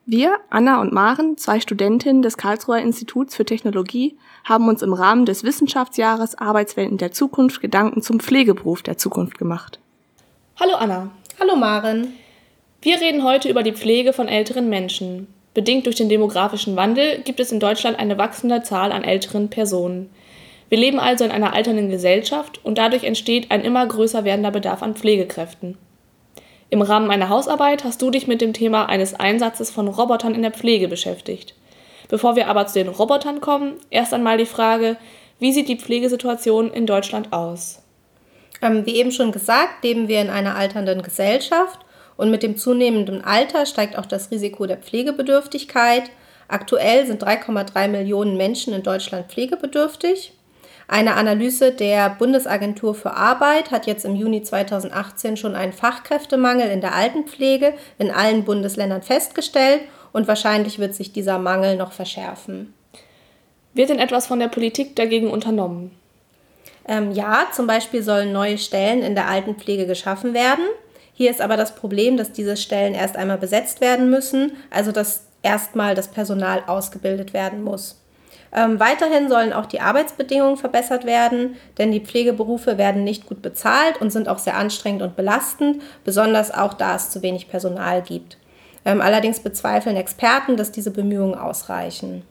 Wir, 0.05 0.35
Anna 0.49 0.81
und 0.81 0.91
Maren, 0.91 1.37
zwei 1.37 1.61
Studentinnen 1.61 2.21
des 2.21 2.35
Karlsruher 2.35 2.79
Instituts 2.79 3.33
für 3.33 3.45
Technologie, 3.45 4.17
haben 4.43 4.67
uns 4.67 4.81
im 4.81 4.91
Rahmen 4.91 5.25
des 5.25 5.45
Wissenschaftsjahres 5.45 6.35
Arbeitswelten 6.37 6.97
der 6.97 7.13
Zukunft 7.13 7.61
Gedanken 7.61 8.01
zum 8.01 8.19
Pflegeberuf 8.19 8.81
der 8.81 8.97
Zukunft 8.97 9.37
gemacht. 9.37 9.79
Hallo 10.59 10.73
Anna. 10.75 11.09
Hallo 11.39 11.55
Maren. 11.55 12.13
Wir 12.81 13.01
reden 13.01 13.25
heute 13.25 13.49
über 13.49 13.61
die 13.61 13.73
Pflege 13.73 14.13
von 14.13 14.29
älteren 14.29 14.69
Menschen. 14.69 15.27
Bedingt 15.53 15.85
durch 15.85 15.97
den 15.97 16.07
demografischen 16.07 16.77
Wandel 16.77 17.19
gibt 17.25 17.41
es 17.41 17.51
in 17.51 17.59
Deutschland 17.59 17.99
eine 17.99 18.17
wachsende 18.17 18.63
Zahl 18.63 18.93
an 18.93 19.03
älteren 19.03 19.49
Personen. 19.49 20.09
Wir 20.69 20.77
leben 20.77 20.97
also 20.97 21.25
in 21.25 21.31
einer 21.31 21.53
alternden 21.53 21.89
Gesellschaft 21.89 22.61
und 22.63 22.77
dadurch 22.77 23.03
entsteht 23.03 23.51
ein 23.51 23.65
immer 23.65 23.85
größer 23.85 24.23
werdender 24.23 24.51
Bedarf 24.51 24.81
an 24.81 24.95
Pflegekräften. 24.95 25.77
Im 26.69 26.81
Rahmen 26.81 27.07
meiner 27.07 27.27
Hausarbeit 27.27 27.83
hast 27.83 28.01
du 28.01 28.11
dich 28.11 28.27
mit 28.27 28.39
dem 28.39 28.53
Thema 28.53 28.85
eines 28.85 29.13
Einsatzes 29.13 29.71
von 29.71 29.89
Robotern 29.89 30.33
in 30.33 30.43
der 30.43 30.51
Pflege 30.51 30.87
beschäftigt. 30.87 31.55
Bevor 32.07 32.37
wir 32.37 32.47
aber 32.47 32.67
zu 32.67 32.75
den 32.75 32.87
Robotern 32.87 33.41
kommen, 33.41 33.73
erst 33.89 34.13
einmal 34.13 34.37
die 34.37 34.45
Frage, 34.45 34.95
wie 35.37 35.51
sieht 35.51 35.67
die 35.67 35.79
Pflegesituation 35.79 36.71
in 36.71 36.85
Deutschland 36.85 37.33
aus? 37.33 37.81
Ähm, 38.61 38.85
wie 38.85 38.95
eben 38.95 39.11
schon 39.11 39.33
gesagt, 39.33 39.83
leben 39.83 40.07
wir 40.07 40.21
in 40.21 40.29
einer 40.29 40.55
alternden 40.55 41.01
Gesellschaft 41.01 41.79
und 42.19 42.31
mit 42.31 42.43
dem 42.43 42.57
zunehmenden 42.57 43.23
Alter 43.23 43.65
steigt 43.65 43.97
auch 43.97 44.05
das 44.05 44.29
Risiko 44.29 44.65
der 44.65 44.75
Pflegebedürftigkeit. 44.75 46.11
Aktuell 46.49 47.07
sind 47.07 47.23
3,3 47.23 47.87
Millionen 47.87 48.35
Menschen 48.35 48.73
in 48.73 48.83
Deutschland 48.83 49.31
pflegebedürftig. 49.31 50.33
Eine 50.89 51.13
Analyse 51.13 51.71
der 51.71 52.09
Bundesagentur 52.09 52.93
für 52.93 53.13
Arbeit 53.13 53.71
hat 53.71 53.87
jetzt 53.87 54.03
im 54.03 54.17
Juni 54.17 54.43
2018 54.43 55.37
schon 55.37 55.55
einen 55.55 55.71
Fachkräftemangel 55.71 56.69
in 56.69 56.81
der 56.81 56.93
Altenpflege 56.93 57.73
in 57.97 58.11
allen 58.11 58.43
Bundesländern 58.43 59.01
festgestellt 59.01 59.83
und 60.11 60.27
wahrscheinlich 60.27 60.77
wird 60.77 60.95
sich 60.95 61.13
dieser 61.13 61.39
Mangel 61.39 61.77
noch 61.77 61.93
verschärfen. 61.93 62.73
Wird 63.73 63.91
denn 63.91 63.99
etwas 63.99 64.27
von 64.27 64.41
der 64.41 64.49
Politik 64.49 64.97
dagegen 64.97 65.31
unternommen? 65.31 65.91
Ähm, 66.85 67.13
ja, 67.13 67.47
zum 67.55 67.65
Beispiel 67.65 68.03
sollen 68.03 68.33
neue 68.33 68.57
Stellen 68.57 69.03
in 69.03 69.15
der 69.15 69.29
Altenpflege 69.29 69.87
geschaffen 69.87 70.33
werden. 70.33 70.65
Hier 71.19 71.31
ist 71.31 71.41
aber 71.41 71.57
das 71.57 71.75
Problem, 71.75 72.15
dass 72.15 72.31
diese 72.31 72.55
Stellen 72.55 72.93
erst 72.93 73.17
einmal 73.17 73.37
besetzt 73.37 73.81
werden 73.81 74.09
müssen, 74.09 74.53
also 74.69 74.93
dass 74.93 75.25
erstmal 75.43 75.93
das 75.93 76.07
Personal 76.07 76.63
ausgebildet 76.65 77.33
werden 77.33 77.61
muss. 77.61 78.01
Ähm, 78.55 78.79
weiterhin 78.79 79.27
sollen 79.27 79.51
auch 79.51 79.65
die 79.65 79.81
Arbeitsbedingungen 79.81 80.55
verbessert 80.55 81.05
werden, 81.05 81.57
denn 81.77 81.91
die 81.91 81.99
Pflegeberufe 81.99 82.77
werden 82.77 83.03
nicht 83.03 83.27
gut 83.27 83.41
bezahlt 83.41 83.99
und 83.99 84.11
sind 84.11 84.29
auch 84.29 84.37
sehr 84.37 84.55
anstrengend 84.55 85.01
und 85.01 85.17
belastend, 85.17 85.81
besonders 86.05 86.53
auch 86.53 86.73
da 86.73 86.95
es 86.95 87.09
zu 87.09 87.21
wenig 87.21 87.49
Personal 87.49 88.01
gibt. 88.01 88.37
Ähm, 88.85 89.01
allerdings 89.01 89.41
bezweifeln 89.41 89.97
Experten, 89.97 90.55
dass 90.55 90.71
diese 90.71 90.91
Bemühungen 90.91 91.37
ausreichen. 91.37 92.23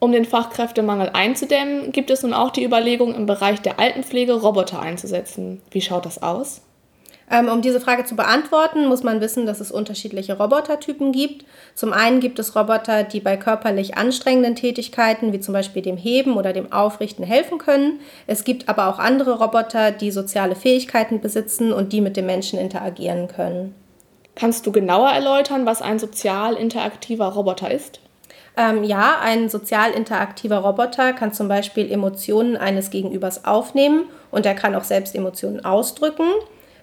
Um 0.00 0.12
den 0.12 0.26
Fachkräftemangel 0.26 1.08
einzudämmen, 1.14 1.92
gibt 1.92 2.10
es 2.10 2.22
nun 2.22 2.34
auch 2.34 2.50
die 2.50 2.62
Überlegung, 2.62 3.14
im 3.14 3.24
Bereich 3.24 3.62
der 3.62 3.80
Altenpflege 3.80 4.34
Roboter 4.34 4.80
einzusetzen. 4.80 5.62
Wie 5.70 5.80
schaut 5.80 6.04
das 6.04 6.22
aus? 6.22 6.60
Ähm, 7.30 7.48
um 7.48 7.62
diese 7.62 7.80
Frage 7.80 8.04
zu 8.04 8.16
beantworten, 8.16 8.86
muss 8.86 9.04
man 9.04 9.20
wissen, 9.20 9.46
dass 9.46 9.60
es 9.60 9.70
unterschiedliche 9.70 10.36
Robotertypen 10.36 11.12
gibt. 11.12 11.44
Zum 11.74 11.92
einen 11.92 12.18
gibt 12.18 12.40
es 12.40 12.56
Roboter, 12.56 13.04
die 13.04 13.20
bei 13.20 13.36
körperlich 13.36 13.96
anstrengenden 13.96 14.56
Tätigkeiten, 14.56 15.32
wie 15.32 15.38
zum 15.38 15.54
Beispiel 15.54 15.82
dem 15.82 15.96
Heben 15.96 16.36
oder 16.36 16.52
dem 16.52 16.72
Aufrichten, 16.72 17.22
helfen 17.22 17.58
können. 17.58 18.00
Es 18.26 18.42
gibt 18.42 18.68
aber 18.68 18.88
auch 18.88 18.98
andere 18.98 19.38
Roboter, 19.38 19.92
die 19.92 20.10
soziale 20.10 20.56
Fähigkeiten 20.56 21.20
besitzen 21.20 21.72
und 21.72 21.92
die 21.92 22.00
mit 22.00 22.16
dem 22.16 22.26
Menschen 22.26 22.58
interagieren 22.58 23.28
können. 23.28 23.76
Kannst 24.34 24.66
du 24.66 24.72
genauer 24.72 25.10
erläutern, 25.10 25.66
was 25.66 25.82
ein 25.82 25.98
sozial 25.98 26.54
interaktiver 26.54 27.26
Roboter 27.26 27.70
ist? 27.70 28.00
Ähm, 28.56 28.82
ja, 28.82 29.18
ein 29.22 29.48
sozial 29.48 29.92
interaktiver 29.92 30.58
Roboter 30.58 31.12
kann 31.12 31.32
zum 31.32 31.46
Beispiel 31.46 31.90
Emotionen 31.92 32.56
eines 32.56 32.90
Gegenübers 32.90 33.44
aufnehmen 33.44 34.04
und 34.32 34.46
er 34.46 34.54
kann 34.54 34.74
auch 34.74 34.84
selbst 34.84 35.14
Emotionen 35.14 35.64
ausdrücken. 35.64 36.24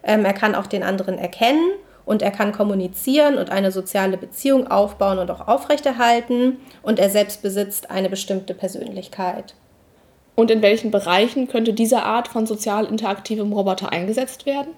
Ähm, 0.04 0.26
er 0.26 0.34
kann 0.34 0.56
auch 0.56 0.68
den 0.68 0.84
anderen 0.84 1.18
erkennen 1.18 1.72
und 2.06 2.22
er 2.22 2.32
kann 2.32 2.54
kommunizieren 2.54 3.38
und 3.38 3.52
eine 3.52 3.72
soziale 3.72 4.18
Beziehung 4.18 4.68
aufbauen 4.68 5.20
und 5.20 5.30
auch 5.30 5.48
aufrechterhalten 5.48 6.58
und 6.82 7.00
er 7.00 7.10
selbst 7.10 7.42
besitzt 7.42 7.92
eine 7.92 8.10
bestimmte 8.10 8.54
Persönlichkeit. 8.54 9.54
Und 10.34 10.50
in 10.52 10.62
welchen 10.62 10.92
Bereichen 10.92 11.48
könnte 11.48 11.74
diese 11.74 12.04
Art 12.04 12.28
von 12.28 12.46
sozial 12.46 12.86
interaktivem 12.86 13.52
Roboter 13.52 13.92
eingesetzt 13.92 14.46
werden? 14.46 14.70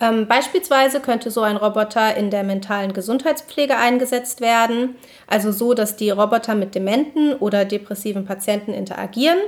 Ähm, 0.00 0.28
beispielsweise 0.28 1.00
könnte 1.00 1.30
so 1.30 1.42
ein 1.42 1.56
Roboter 1.56 2.16
in 2.16 2.30
der 2.30 2.44
mentalen 2.44 2.92
Gesundheitspflege 2.92 3.76
eingesetzt 3.76 4.40
werden, 4.40 4.94
also 5.26 5.50
so, 5.50 5.74
dass 5.74 5.96
die 5.96 6.10
Roboter 6.10 6.54
mit 6.54 6.74
dementen 6.74 7.34
oder 7.34 7.64
depressiven 7.64 8.24
Patienten 8.24 8.72
interagieren 8.72 9.38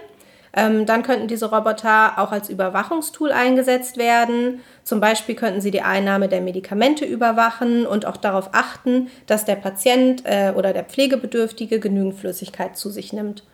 ähm, 0.52 0.84
dann 0.84 1.02
könnten 1.02 1.28
diese 1.28 1.50
Roboter 1.50 2.18
auch 2.18 2.32
als 2.32 2.48
Überwachungstool 2.48 3.30
eingesetzt 3.30 3.96
werden. 3.96 4.60
Zum 4.82 5.00
Beispiel 5.00 5.36
könnten 5.36 5.60
sie 5.60 5.70
die 5.70 5.82
Einnahme 5.82 6.28
der 6.28 6.40
Medikamente 6.40 7.04
überwachen 7.04 7.86
und 7.86 8.06
auch 8.06 8.16
darauf 8.16 8.50
achten, 8.52 9.08
dass 9.26 9.44
der 9.44 9.56
Patient 9.56 10.22
äh, 10.24 10.52
oder 10.56 10.72
der 10.72 10.84
Pflegebedürftige 10.84 11.78
genügend 11.78 12.14
Flüssigkeit 12.14 12.76
zu 12.76 12.90
sich 12.90 13.12
nimmt. 13.12 13.44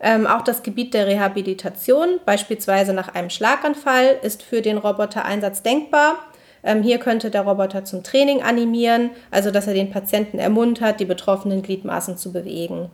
Ähm, 0.00 0.26
auch 0.26 0.42
das 0.42 0.62
Gebiet 0.62 0.92
der 0.92 1.06
Rehabilitation, 1.06 2.20
beispielsweise 2.26 2.92
nach 2.92 3.14
einem 3.14 3.30
Schlaganfall, 3.30 4.16
ist 4.22 4.42
für 4.42 4.60
den 4.60 4.76
Robotereinsatz 4.76 5.62
denkbar. 5.62 6.16
Ähm, 6.62 6.82
hier 6.82 6.98
könnte 6.98 7.30
der 7.30 7.42
Roboter 7.42 7.84
zum 7.84 8.02
Training 8.02 8.42
animieren, 8.42 9.10
also 9.30 9.50
dass 9.50 9.66
er 9.66 9.74
den 9.74 9.90
Patienten 9.90 10.38
ermuntert, 10.38 11.00
die 11.00 11.04
betroffenen 11.06 11.62
Gliedmaßen 11.62 12.18
zu 12.18 12.32
bewegen. 12.32 12.90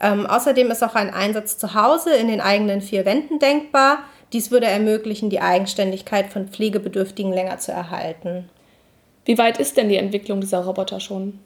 Ähm, 0.00 0.26
außerdem 0.26 0.70
ist 0.70 0.82
auch 0.82 0.94
ein 0.94 1.12
Einsatz 1.12 1.58
zu 1.58 1.74
Hause 1.74 2.14
in 2.14 2.28
den 2.28 2.40
eigenen 2.40 2.80
vier 2.80 3.04
Wänden 3.04 3.38
denkbar. 3.38 4.00
Dies 4.32 4.50
würde 4.50 4.66
ermöglichen, 4.66 5.30
die 5.30 5.40
Eigenständigkeit 5.40 6.32
von 6.32 6.48
Pflegebedürftigen 6.48 7.32
länger 7.32 7.58
zu 7.58 7.72
erhalten. 7.72 8.48
Wie 9.24 9.38
weit 9.38 9.58
ist 9.58 9.76
denn 9.76 9.88
die 9.88 9.96
Entwicklung 9.96 10.40
dieser 10.40 10.64
Roboter 10.64 11.00
schon? 11.00 11.38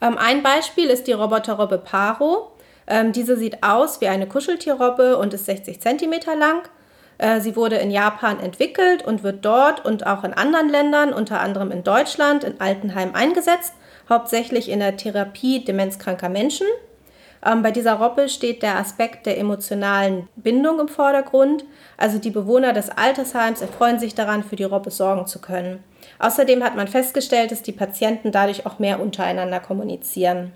Ähm, 0.00 0.18
ein 0.18 0.42
Beispiel 0.42 0.86
ist 0.86 1.06
die 1.06 1.12
Roboterrobbe 1.12 1.78
Paro. 1.78 2.50
Ähm, 2.86 3.12
diese 3.12 3.36
sieht 3.36 3.62
aus 3.62 4.00
wie 4.00 4.08
eine 4.08 4.26
Kuscheltierrobbe 4.26 5.16
und 5.16 5.32
ist 5.32 5.46
60 5.46 5.80
cm 5.80 6.12
lang. 6.38 6.62
Äh, 7.18 7.40
sie 7.40 7.54
wurde 7.54 7.76
in 7.76 7.90
Japan 7.90 8.40
entwickelt 8.40 9.04
und 9.04 9.22
wird 9.22 9.44
dort 9.44 9.84
und 9.84 10.06
auch 10.06 10.24
in 10.24 10.34
anderen 10.34 10.68
Ländern, 10.68 11.12
unter 11.12 11.40
anderem 11.40 11.70
in 11.70 11.84
Deutschland, 11.84 12.42
in 12.42 12.60
Altenheim 12.60 13.14
eingesetzt, 13.14 13.74
hauptsächlich 14.08 14.68
in 14.68 14.80
der 14.80 14.96
Therapie 14.96 15.64
demenzkranker 15.64 16.28
Menschen. 16.28 16.66
Ähm, 17.44 17.62
bei 17.62 17.70
dieser 17.70 17.94
Robbe 17.94 18.28
steht 18.28 18.62
der 18.62 18.78
Aspekt 18.78 19.26
der 19.26 19.38
emotionalen 19.38 20.28
Bindung 20.36 20.80
im 20.80 20.88
Vordergrund. 20.88 21.64
Also 21.96 22.18
die 22.18 22.30
Bewohner 22.30 22.72
des 22.72 22.90
Altersheims 22.90 23.60
erfreuen 23.60 23.98
sich 23.98 24.14
daran, 24.14 24.44
für 24.44 24.56
die 24.56 24.64
Robbe 24.64 24.90
sorgen 24.90 25.26
zu 25.26 25.40
können. 25.40 25.82
Außerdem 26.18 26.62
hat 26.62 26.76
man 26.76 26.88
festgestellt, 26.88 27.50
dass 27.50 27.62
die 27.62 27.72
Patienten 27.72 28.32
dadurch 28.32 28.66
auch 28.66 28.78
mehr 28.78 29.00
untereinander 29.00 29.60
kommunizieren. 29.60 30.52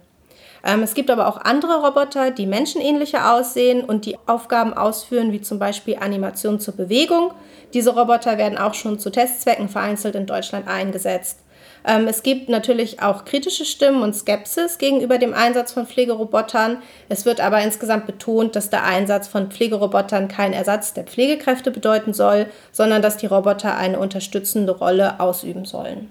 Ähm, 0.64 0.82
es 0.82 0.94
gibt 0.94 1.10
aber 1.10 1.28
auch 1.28 1.38
andere 1.38 1.84
Roboter, 1.84 2.30
die 2.30 2.46
menschenähnlicher 2.46 3.32
aussehen 3.34 3.84
und 3.84 4.06
die 4.06 4.16
Aufgaben 4.26 4.74
ausführen, 4.74 5.32
wie 5.32 5.40
zum 5.40 5.58
Beispiel 5.58 5.96
Animation 6.00 6.60
zur 6.60 6.74
Bewegung. 6.74 7.32
Diese 7.74 7.94
Roboter 7.94 8.38
werden 8.38 8.58
auch 8.58 8.74
schon 8.74 8.98
zu 8.98 9.10
Testzwecken 9.10 9.68
vereinzelt 9.68 10.14
in 10.14 10.26
Deutschland 10.26 10.68
eingesetzt. 10.68 11.40
Ähm, 11.86 12.08
es 12.08 12.24
gibt 12.24 12.48
natürlich 12.48 13.00
auch 13.00 13.24
kritische 13.24 13.64
Stimmen 13.64 14.02
und 14.02 14.14
Skepsis 14.14 14.78
gegenüber 14.78 15.18
dem 15.18 15.32
Einsatz 15.32 15.72
von 15.72 15.86
Pflegerobotern. 15.86 16.82
Es 17.08 17.24
wird 17.24 17.40
aber 17.40 17.62
insgesamt 17.62 18.06
betont, 18.06 18.56
dass 18.56 18.70
der 18.70 18.84
Einsatz 18.84 19.28
von 19.28 19.52
Pflegerobotern 19.52 20.26
kein 20.26 20.52
Ersatz 20.52 20.94
der 20.94 21.04
Pflegekräfte 21.04 21.70
bedeuten 21.70 22.12
soll, 22.12 22.46
sondern 22.72 23.02
dass 23.02 23.18
die 23.18 23.26
Roboter 23.26 23.76
eine 23.76 24.00
unterstützende 24.00 24.72
Rolle 24.72 25.20
ausüben 25.20 25.64
sollen. 25.64 26.10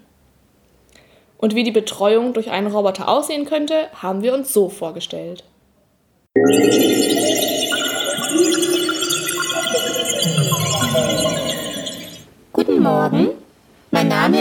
Und 1.36 1.54
wie 1.54 1.64
die 1.64 1.70
Betreuung 1.70 2.32
durch 2.32 2.50
einen 2.50 2.68
Roboter 2.68 3.08
aussehen 3.08 3.44
könnte, 3.44 3.74
haben 4.00 4.22
wir 4.22 4.32
uns 4.32 4.54
so 4.54 4.70
vorgestellt. 4.70 5.44
Guten 12.54 12.82
Morgen. 12.82 13.35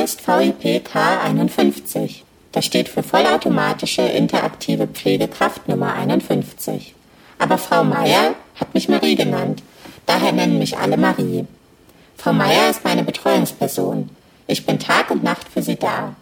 Mein 0.06 0.12
Name 0.28 0.52
ist 0.52 0.64
VIP 0.64 0.88
K51. 0.88 2.22
Das 2.52 2.64
steht 2.64 2.90
für 2.90 3.02
vollautomatische 3.02 4.04
interaktive 4.04 4.86
Pflegekraft 4.86 5.68
Nummer 5.68 5.94
51. 5.94 6.94
Aber 7.40 7.58
Frau 7.58 7.84
Meier 7.84 8.36
hat 8.60 8.76
mich 8.76 8.88
Marie 8.88 9.16
genannt. 9.16 9.64
Daher 10.06 10.32
nennen 10.32 10.60
mich 10.60 10.78
alle 10.78 10.98
Marie. 10.98 11.48
Frau 12.18 12.34
Meier 12.34 12.70
ist 12.70 12.84
meine 12.84 13.04
Betreuungsperson. 13.04 14.12
Ich 14.46 14.68
bin 14.68 14.78
Tag 14.78 15.10
und 15.10 15.24
Nacht 15.24 15.48
für 15.52 15.64
sie 15.64 15.76
da. 15.76 16.16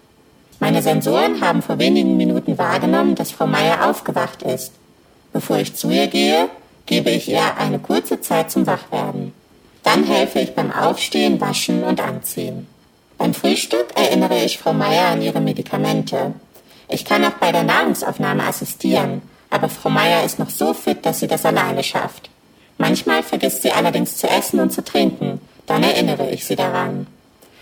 Meine 0.62 0.82
Sensoren 0.82 1.42
haben 1.42 1.62
vor 1.62 1.78
wenigen 1.78 2.16
Minuten 2.16 2.58
wahrgenommen, 2.58 3.16
dass 3.16 3.32
Frau 3.32 3.48
Meier 3.48 3.90
aufgewacht 3.90 4.44
ist. 4.44 4.72
Bevor 5.34 5.58
ich 5.58 5.76
zu 5.76 5.90
ihr 5.90 6.08
gehe, 6.08 6.48
gebe 6.86 7.10
ich 7.10 7.28
ihr 7.28 7.58
eine 7.58 7.80
kurze 7.80 8.22
Zeit 8.22 8.50
zum 8.50 8.66
Wachwerden. 8.66 9.34
Dann 9.84 10.06
helfe 10.06 10.40
ich 10.40 10.56
beim 10.56 10.72
Aufstehen, 10.72 11.42
Waschen 11.42 11.84
und 11.84 12.00
Anziehen. 12.00 12.68
Beim 13.24 13.34
Frühstück 13.34 13.86
erinnere 13.96 14.44
ich 14.44 14.58
Frau 14.58 14.74
Meier 14.74 15.06
an 15.06 15.22
ihre 15.22 15.40
Medikamente. 15.40 16.34
Ich 16.90 17.06
kann 17.06 17.24
auch 17.24 17.38
bei 17.40 17.54
der 17.54 17.64
Nahrungsaufnahme 17.64 18.44
assistieren, 18.44 19.22
aber 19.50 19.70
Frau 19.70 19.90
Meier 19.90 20.26
ist 20.26 20.40
noch 20.40 20.50
so 20.50 20.74
fit, 20.74 21.06
dass 21.06 21.22
sie 21.22 21.28
das 21.28 21.46
alleine 21.46 21.84
schafft. 21.84 22.30
Manchmal 22.78 23.24
vergisst 23.24 23.62
sie 23.62 23.72
allerdings 23.72 24.18
zu 24.18 24.28
essen 24.28 24.60
und 24.60 24.74
zu 24.74 24.84
trinken, 24.84 25.40
dann 25.68 25.84
erinnere 25.84 26.32
ich 26.32 26.44
sie 26.44 26.58
daran. 26.58 27.08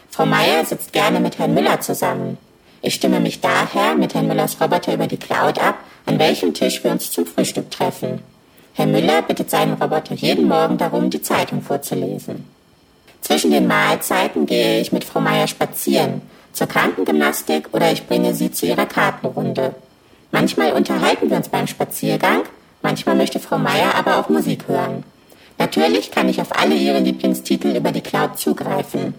Frau 0.10 0.26
Meier 0.26 0.66
sitzt 0.66 0.94
gerne 0.94 1.20
mit 1.20 1.38
Herrn 1.38 1.54
Müller 1.54 1.80
zusammen. 1.80 2.40
Ich 2.82 2.96
stimme 2.96 3.20
mich 3.20 3.40
daher 3.40 3.94
mit 3.94 4.16
Herrn 4.16 4.26
Müllers 4.26 4.60
Roboter 4.60 4.96
über 4.96 5.06
die 5.06 5.18
Cloud 5.18 5.60
ab, 5.60 5.76
an 6.08 6.18
welchem 6.18 6.56
Tisch 6.56 6.84
wir 6.84 6.90
uns 6.90 7.12
zum 7.12 7.28
Frühstück 7.28 7.70
treffen. 7.70 8.24
Herr 8.74 8.88
Müller 8.88 9.22
bittet 9.22 9.52
seinen 9.52 9.74
Roboter 9.74 10.16
jeden 10.16 10.48
Morgen 10.48 10.80
darum, 10.80 11.12
die 11.12 11.22
Zeitung 11.22 11.62
vorzulesen. 11.62 12.48
Zwischen 13.22 13.52
den 13.52 13.68
Mahlzeiten 13.68 14.46
gehe 14.48 14.82
ich 14.82 14.92
mit 14.92 15.04
Frau 15.04 15.22
Meier 15.22 15.48
spazieren, 15.48 16.22
zur 16.54 16.68
Krankengymnastik 16.68 17.70
oder 17.72 17.92
ich 17.92 18.08
bringe 18.08 18.34
sie 18.34 18.52
zu 18.52 18.66
ihrer 18.66 18.88
Kartenrunde. 18.88 19.76
Manchmal 20.32 20.74
unterhalten 20.74 21.30
wir 21.30 21.38
uns 21.38 21.50
beim 21.50 21.68
Spaziergang, 21.68 22.42
manchmal 22.82 23.16
möchte 23.16 23.40
Frau 23.40 23.58
Meier 23.58 23.96
aber 23.96 24.18
auch 24.18 24.30
Musik 24.30 24.68
hören. 24.68 25.04
Natürlich 25.58 26.10
kann 26.12 26.28
ich 26.28 26.42
auf 26.42 26.58
alle 26.58 26.76
ihre 26.76 27.00
Lieblingstitel 27.00 27.76
über 27.76 27.92
die 27.92 28.02
Cloud 28.02 28.40
zugreifen. 28.40 29.14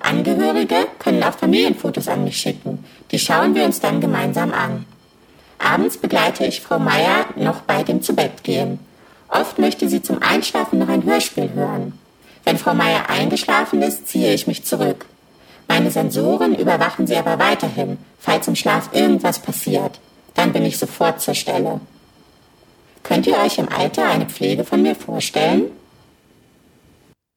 Angehörige 0.00 0.88
können 0.98 1.22
auch 1.22 1.34
Familienfotos 1.34 2.08
an 2.08 2.24
mich 2.24 2.36
schicken. 2.36 2.84
Die 3.10 3.18
schauen 3.18 3.54
wir 3.54 3.64
uns 3.64 3.80
dann 3.80 4.00
gemeinsam 4.00 4.52
an. 4.52 4.84
Abends 5.58 5.96
begleite 5.96 6.44
ich 6.44 6.60
Frau 6.60 6.78
Meier 6.78 7.26
noch 7.36 7.60
bei 7.60 7.84
dem 7.84 8.02
Zubettgehen. 8.02 8.80
Oft 9.28 9.58
möchte 9.58 9.88
sie 9.88 10.02
zum 10.02 10.20
Einschlafen 10.20 10.78
noch 10.80 10.88
ein 10.88 11.04
Hörspiel 11.04 11.50
hören. 11.54 11.98
Wenn 12.44 12.58
Frau 12.58 12.74
Meier 12.74 13.08
eingeschlafen 13.08 13.82
ist, 13.82 14.06
ziehe 14.06 14.34
ich 14.34 14.46
mich 14.46 14.64
zurück. 14.64 15.06
Meine 15.66 15.90
Sensoren 15.90 16.54
überwachen 16.54 17.06
sie 17.06 17.16
aber 17.16 17.38
weiterhin, 17.38 17.98
falls 18.18 18.48
im 18.48 18.56
Schlaf 18.56 18.90
irgendwas 18.92 19.38
passiert. 19.38 19.98
Dann 20.34 20.52
bin 20.52 20.64
ich 20.64 20.78
sofort 20.78 21.20
zur 21.20 21.34
Stelle. 21.34 21.80
Könnt 23.02 23.26
ihr 23.26 23.38
euch 23.38 23.58
im 23.58 23.68
Alter 23.68 24.06
eine 24.06 24.26
Pflege 24.26 24.64
von 24.64 24.82
mir 24.82 24.94
vorstellen? 24.94 25.70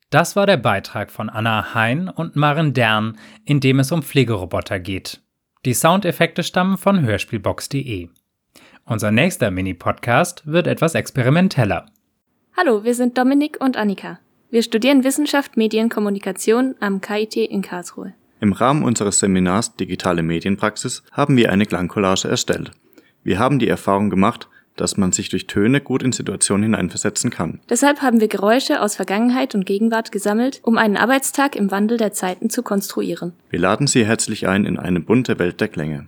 Das 0.10 0.36
war 0.36 0.46
der 0.46 0.58
Beitrag 0.58 1.12
von 1.12 1.30
Anna 1.30 1.74
Hein 1.74 2.10
und 2.10 2.36
Maren 2.36 2.74
Dern, 2.74 3.18
in 3.44 3.60
dem 3.60 3.80
es 3.80 3.92
um 3.92 4.02
Pflegeroboter 4.02 4.80
geht. 4.80 5.20
Die 5.66 5.74
Soundeffekte 5.74 6.44
stammen 6.44 6.78
von 6.78 7.02
hörspielbox.de. 7.02 8.10
Unser 8.86 9.12
nächster 9.12 9.52
Mini-Podcast 9.52 10.44
wird 10.48 10.68
etwas 10.68 10.96
experimenteller. 10.96 11.88
Hallo, 12.56 12.86
wir 12.86 12.96
sind 12.96 13.18
Dominik 13.18 13.58
und 13.60 13.76
Annika. 13.76 14.20
Wir 14.50 14.64
studieren 14.64 15.04
Wissenschaft, 15.04 15.58
Medien, 15.58 15.90
Kommunikation 15.90 16.76
am 16.80 17.02
KIT 17.02 17.36
in 17.36 17.62
Karlsruhe. 17.62 18.14
Im 18.40 18.54
Rahmen 18.54 18.84
unseres 18.84 19.20
Seminars 19.20 19.76
Digitale 19.76 20.24
Medienpraxis 20.24 21.04
haben 21.12 21.36
wir 21.36 21.52
eine 21.52 21.66
Klangcollage 21.66 22.30
erstellt. 22.30 22.72
Wir 23.26 23.40
haben 23.40 23.60
die 23.60 23.68
Erfahrung 23.68 24.10
gemacht, 24.10 24.48
dass 24.78 24.96
man 24.96 25.12
sich 25.12 25.28
durch 25.28 25.48
Töne 25.48 25.82
gut 25.82 26.02
in 26.02 26.14
Situationen 26.14 26.64
hineinversetzen 26.64 27.30
kann. 27.30 27.60
Deshalb 27.70 28.02
haben 28.02 28.22
wir 28.22 28.30
Geräusche 28.30 28.82
aus 28.82 28.96
Vergangenheit 28.96 29.54
und 29.54 29.66
Gegenwart 29.66 30.14
gesammelt, 30.14 30.62
um 30.64 30.78
einen 30.78 30.96
Arbeitstag 30.96 31.58
im 31.58 31.70
Wandel 31.72 31.98
der 31.98 32.14
Zeiten 32.14 32.50
zu 32.50 32.64
konstruieren. 32.64 33.34
Wir 33.50 33.60
laden 33.60 33.88
Sie 33.88 34.06
herzlich 34.06 34.48
ein 34.48 34.64
in 34.64 34.78
eine 34.78 35.02
bunte 35.02 35.40
Welt 35.40 35.60
der 35.60 35.68
Klänge. 35.68 36.08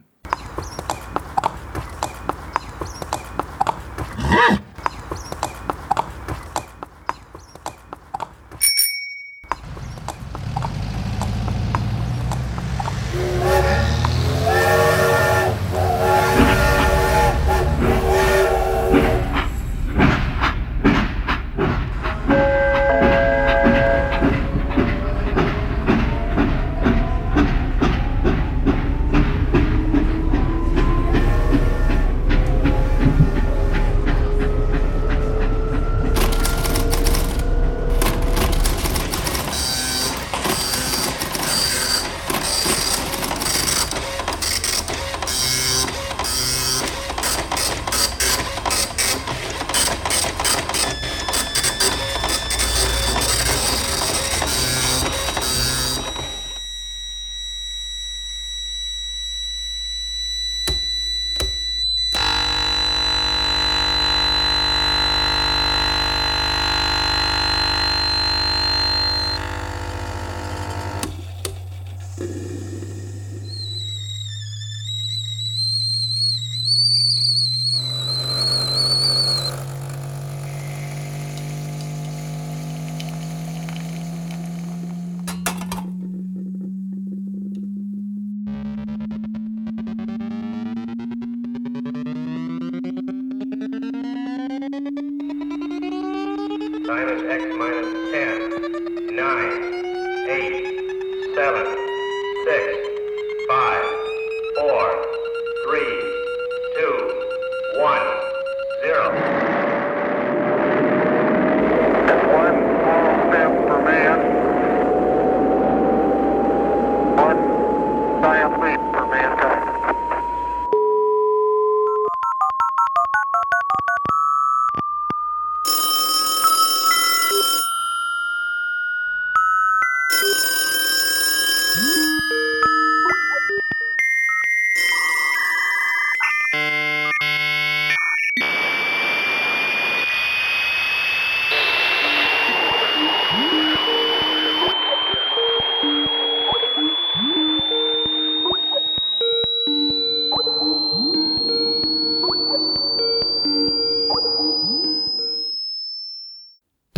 Minus 96.89 97.21
X 97.29 97.43
minus 97.55 97.85
10, 98.11 98.48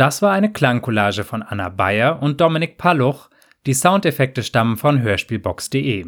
Das 0.02 0.20
war 0.20 0.32
eine 0.32 0.50
Klangcollage 0.50 1.22
von 1.22 1.44
Anna 1.44 1.68
Bayer 1.68 2.20
und 2.20 2.40
Dominik 2.40 2.76
Palluch. 2.76 3.30
Die 3.66 3.72
Soundeffekte 3.72 4.42
stammen 4.42 4.76
von 4.76 5.00
hörspielbox.de. 5.00 6.06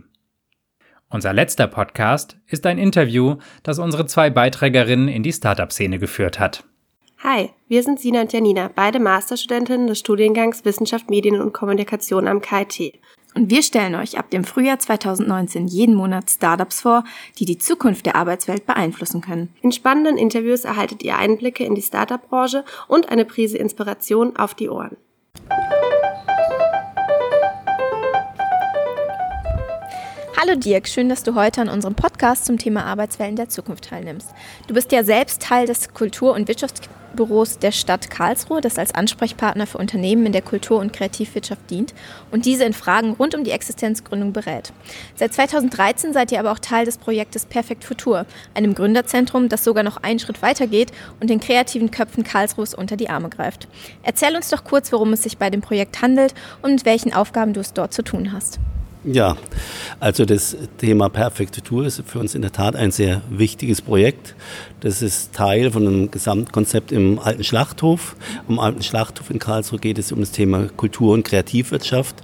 Unser 1.11 1.33
letzter 1.33 1.69
Podcast 1.69 2.37
ist 2.49 2.67
ein 2.67 2.79
Interview, 2.79 3.37
das 3.63 3.79
unsere 3.79 4.07
zwei 4.07 4.31
Beiträgerinnen 4.31 5.07
in 5.07 5.23
die 5.23 5.33
Startup-Szene 5.33 6.01
geführt 6.01 6.41
hat. 6.41 6.65
Hi, 7.23 7.51
wir 7.69 7.85
sind 7.85 8.01
Sina 8.01 8.23
und 8.23 8.33
Janina, 8.33 8.69
beide 8.75 8.99
Masterstudentinnen 8.99 9.87
des 9.87 10.01
Studiengangs 10.01 10.65
Wissenschaft, 10.65 11.09
Medien 11.09 11.41
und 11.41 11.53
Kommunikation 11.53 12.27
am 12.27 12.41
KIT. 12.41 12.99
Und 13.35 13.51
wir 13.51 13.63
stellen 13.63 13.97
euch 13.97 14.17
ab 14.17 14.31
dem 14.31 14.45
Frühjahr 14.45 14.79
2019 14.79 15.67
jeden 15.67 15.95
Monat 15.95 16.31
Startups 16.31 16.81
vor, 16.81 17.05
die 17.39 17.45
die 17.45 17.59
Zukunft 17.59 18.07
der 18.07 18.15
Arbeitswelt 18.15 18.65
beeinflussen 18.65 19.21
können. 19.21 19.53
In 19.61 19.73
spannenden 19.73 20.17
Interviews 20.17 20.65
erhaltet 20.65 21.03
ihr 21.03 21.19
Einblicke 21.19 21.65
in 21.65 21.75
die 21.75 21.83
Startup-Branche 21.83 22.65
und 22.87 23.09
eine 23.09 23.25
Prise 23.25 23.59
Inspiration 23.59 24.37
auf 24.37 24.55
die 24.55 24.69
Ohren. 24.69 24.97
Hallo 30.47 30.59
Dirk, 30.59 30.89
schön, 30.89 31.09
dass 31.09 31.23
du 31.23 31.37
heute 31.37 31.63
an 31.63 31.71
unserem 31.71 31.95
Podcast 31.95 32.45
zum 32.45 32.59
Thema 32.59 32.85
Arbeitswellen 32.85 33.35
der 33.35 33.49
Zukunft 33.49 33.89
teilnimmst. 33.89 34.29
Du 34.67 34.75
bist 34.75 34.93
ja 34.93 35.03
selbst 35.03 35.41
Teil 35.41 35.67
des 35.67 35.95
Kultur- 35.95 36.35
und 36.35 36.49
Wirtschaftsbüros 36.49 37.61
der 37.61 37.73
Stadt 37.73 38.11
Karlsruhe, 38.11 38.61
das 38.61 38.79
als 38.79 38.95
Ansprechpartner 38.95 39.67
für 39.67 39.79
Unternehmen 39.79 40.27
in 40.27 40.33
der 40.33 40.43
Kultur- 40.43 40.81
und 40.81 40.93
Kreativwirtschaft 40.93 41.71
dient 41.71 41.95
und 42.31 42.45
diese 42.45 42.65
in 42.65 42.75
Fragen 42.75 43.13
rund 43.13 43.35
um 43.35 43.43
die 43.43 43.53
Existenzgründung 43.53 44.35
berät. 44.35 44.75
Seit 45.17 45.33
2013 45.33 46.13
seid 46.13 46.31
ihr 46.31 46.41
aber 46.41 46.53
auch 46.53 46.59
Teil 46.59 46.85
des 46.85 46.99
Projektes 46.99 47.47
Perfekt 47.47 47.83
Futur, 47.83 48.27
einem 48.53 48.75
Gründerzentrum, 48.75 49.49
das 49.49 49.65
sogar 49.65 49.83
noch 49.83 50.03
einen 50.03 50.19
Schritt 50.19 50.43
weiter 50.43 50.67
geht 50.67 50.93
und 51.21 51.31
den 51.31 51.41
kreativen 51.41 51.91
Köpfen 51.91 52.23
Karlsruhes 52.23 52.75
unter 52.75 52.99
die 52.99 53.09
Arme 53.09 53.31
greift. 53.31 53.67
Erzähl 54.03 54.37
uns 54.37 54.51
doch 54.51 54.63
kurz, 54.63 54.93
worum 54.93 55.15
es 55.15 55.23
sich 55.23 55.39
bei 55.39 55.49
dem 55.49 55.63
Projekt 55.63 56.03
handelt 56.03 56.35
und 56.61 56.73
mit 56.73 56.85
welchen 56.85 57.15
Aufgaben 57.15 57.55
du 57.55 57.61
es 57.61 57.73
dort 57.73 57.95
zu 57.95 58.03
tun 58.03 58.31
hast. 58.31 58.61
Ja, 59.05 59.37
also 60.01 60.25
das 60.25 60.57
Thema 60.79 61.11
Perfekte 61.11 61.61
Tour 61.61 61.85
ist 61.85 62.03
für 62.07 62.21
uns 62.21 62.35
in 62.35 62.41
der 62.41 62.53
Tat 62.53 62.75
ein 62.75 62.91
sehr 62.91 63.21
wichtiges 63.29 63.83
Projekt. 63.83 64.35
Das 64.85 65.01
ist 65.01 65.33
Teil 65.33 65.71
von 65.71 65.87
einem 65.87 66.11
Gesamtkonzept 66.11 66.93
im 66.93 67.19
Alten 67.19 67.43
Schlachthof. 67.43 68.17
Am 68.49 68.59
Alten 68.59 68.83
Schlachthof 68.83 69.31
in 69.31 69.39
Karlsruhe 69.39 69.79
geht 69.79 69.97
es 69.97 70.13
um 70.13 70.21
das 70.21 70.31
Thema 70.31 70.69
Kultur- 70.77 71.15
und 71.15 71.23
Kreativwirtschaft. 71.23 72.17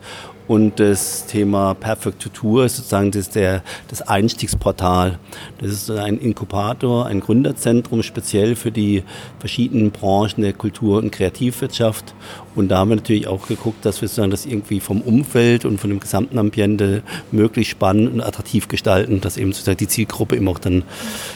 Und 0.50 0.80
das 0.80 1.26
Thema 1.26 1.74
Perfect 1.74 2.34
Tour 2.34 2.64
ist 2.64 2.74
sozusagen 2.74 3.12
das, 3.12 3.30
der, 3.30 3.62
das 3.86 4.02
Einstiegsportal. 4.02 5.20
Das 5.58 5.70
ist 5.70 5.88
ein 5.92 6.18
Inkubator, 6.18 7.06
ein 7.06 7.20
Gründerzentrum 7.20 8.02
speziell 8.02 8.56
für 8.56 8.72
die 8.72 9.04
verschiedenen 9.38 9.92
Branchen 9.92 10.42
der 10.42 10.52
Kultur- 10.52 10.98
und 10.98 11.12
Kreativwirtschaft. 11.12 12.16
Und 12.56 12.66
da 12.68 12.78
haben 12.78 12.88
wir 12.88 12.96
natürlich 12.96 13.28
auch 13.28 13.46
geguckt, 13.46 13.84
dass 13.84 14.02
wir 14.02 14.08
sozusagen 14.08 14.32
das 14.32 14.44
irgendwie 14.44 14.80
vom 14.80 15.02
Umfeld 15.02 15.64
und 15.64 15.80
von 15.80 15.88
dem 15.88 16.00
gesamten 16.00 16.36
Ambiente 16.36 17.04
möglichst 17.30 17.70
spannend 17.70 18.12
und 18.12 18.20
attraktiv 18.20 18.66
gestalten, 18.66 19.20
dass 19.20 19.36
eben 19.36 19.52
sozusagen 19.52 19.78
die 19.78 19.86
Zielgruppe 19.86 20.34
eben 20.34 20.48
auch 20.48 20.58
dann 20.58 20.82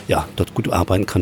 ja, 0.08 0.26
dort 0.34 0.54
gut 0.54 0.72
arbeiten 0.72 1.06
kann. 1.06 1.13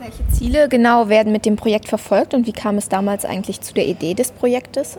Welche 0.00 0.26
Ziele 0.28 0.68
genau 0.68 1.08
werden 1.08 1.32
mit 1.32 1.46
dem 1.46 1.56
Projekt 1.56 1.88
verfolgt 1.88 2.34
und 2.34 2.46
wie 2.46 2.52
kam 2.52 2.76
es 2.76 2.88
damals 2.88 3.24
eigentlich 3.24 3.60
zu 3.60 3.72
der 3.72 3.86
Idee 3.86 4.14
des 4.14 4.32
Projektes? 4.32 4.98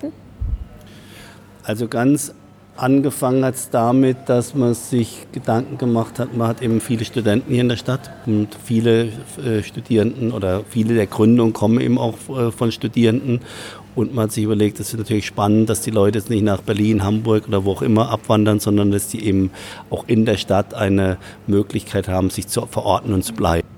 Also 1.64 1.88
ganz 1.88 2.34
Angefangen 2.76 3.46
hat 3.46 3.54
es 3.54 3.70
damit, 3.70 4.18
dass 4.26 4.56
man 4.56 4.74
sich 4.74 5.28
Gedanken 5.32 5.78
gemacht 5.78 6.18
hat, 6.18 6.36
man 6.36 6.48
hat 6.48 6.64
eben 6.64 6.82
viele 6.82 7.06
Studenten 7.06 7.52
hier 7.52 7.62
in 7.62 7.70
der 7.70 7.76
Stadt 7.76 8.10
und 8.26 8.48
viele 8.64 9.10
äh, 9.46 9.62
Studierenden 9.62 10.32
oder 10.32 10.64
viele 10.68 10.96
der 10.96 11.06
Gründungen 11.06 11.54
kommen 11.54 11.80
eben 11.80 12.00
auch 12.00 12.16
äh, 12.30 12.52
von 12.52 12.72
Studierenden 12.72 13.42
und 13.94 14.16
man 14.16 14.24
hat 14.24 14.32
sich 14.32 14.44
überlegt, 14.44 14.80
es 14.80 14.92
ist 14.92 14.98
natürlich 14.98 15.28
spannend, 15.28 15.70
dass 15.70 15.82
die 15.82 15.92
Leute 15.92 16.18
jetzt 16.18 16.32
nicht 16.32 16.42
nach 16.42 16.62
Berlin, 16.62 17.04
Hamburg 17.04 17.48
oder 17.48 17.64
wo 17.64 17.74
auch 17.74 17.84
immer 17.84 18.10
abwandern, 18.10 18.60
sondern 18.60 18.90
dass 18.90 19.08
die 19.08 19.24
eben 19.24 19.52
auch 19.92 20.06
in 20.08 20.26
der 20.26 20.38
Stadt 20.38 20.74
eine 20.74 21.18
Möglichkeit 21.46 22.08
haben, 22.08 22.32
sich 22.32 22.48
zu 22.48 22.66
verorten 22.66 23.14
und 23.14 23.24
zu 23.24 23.34
bleiben. 23.34 23.73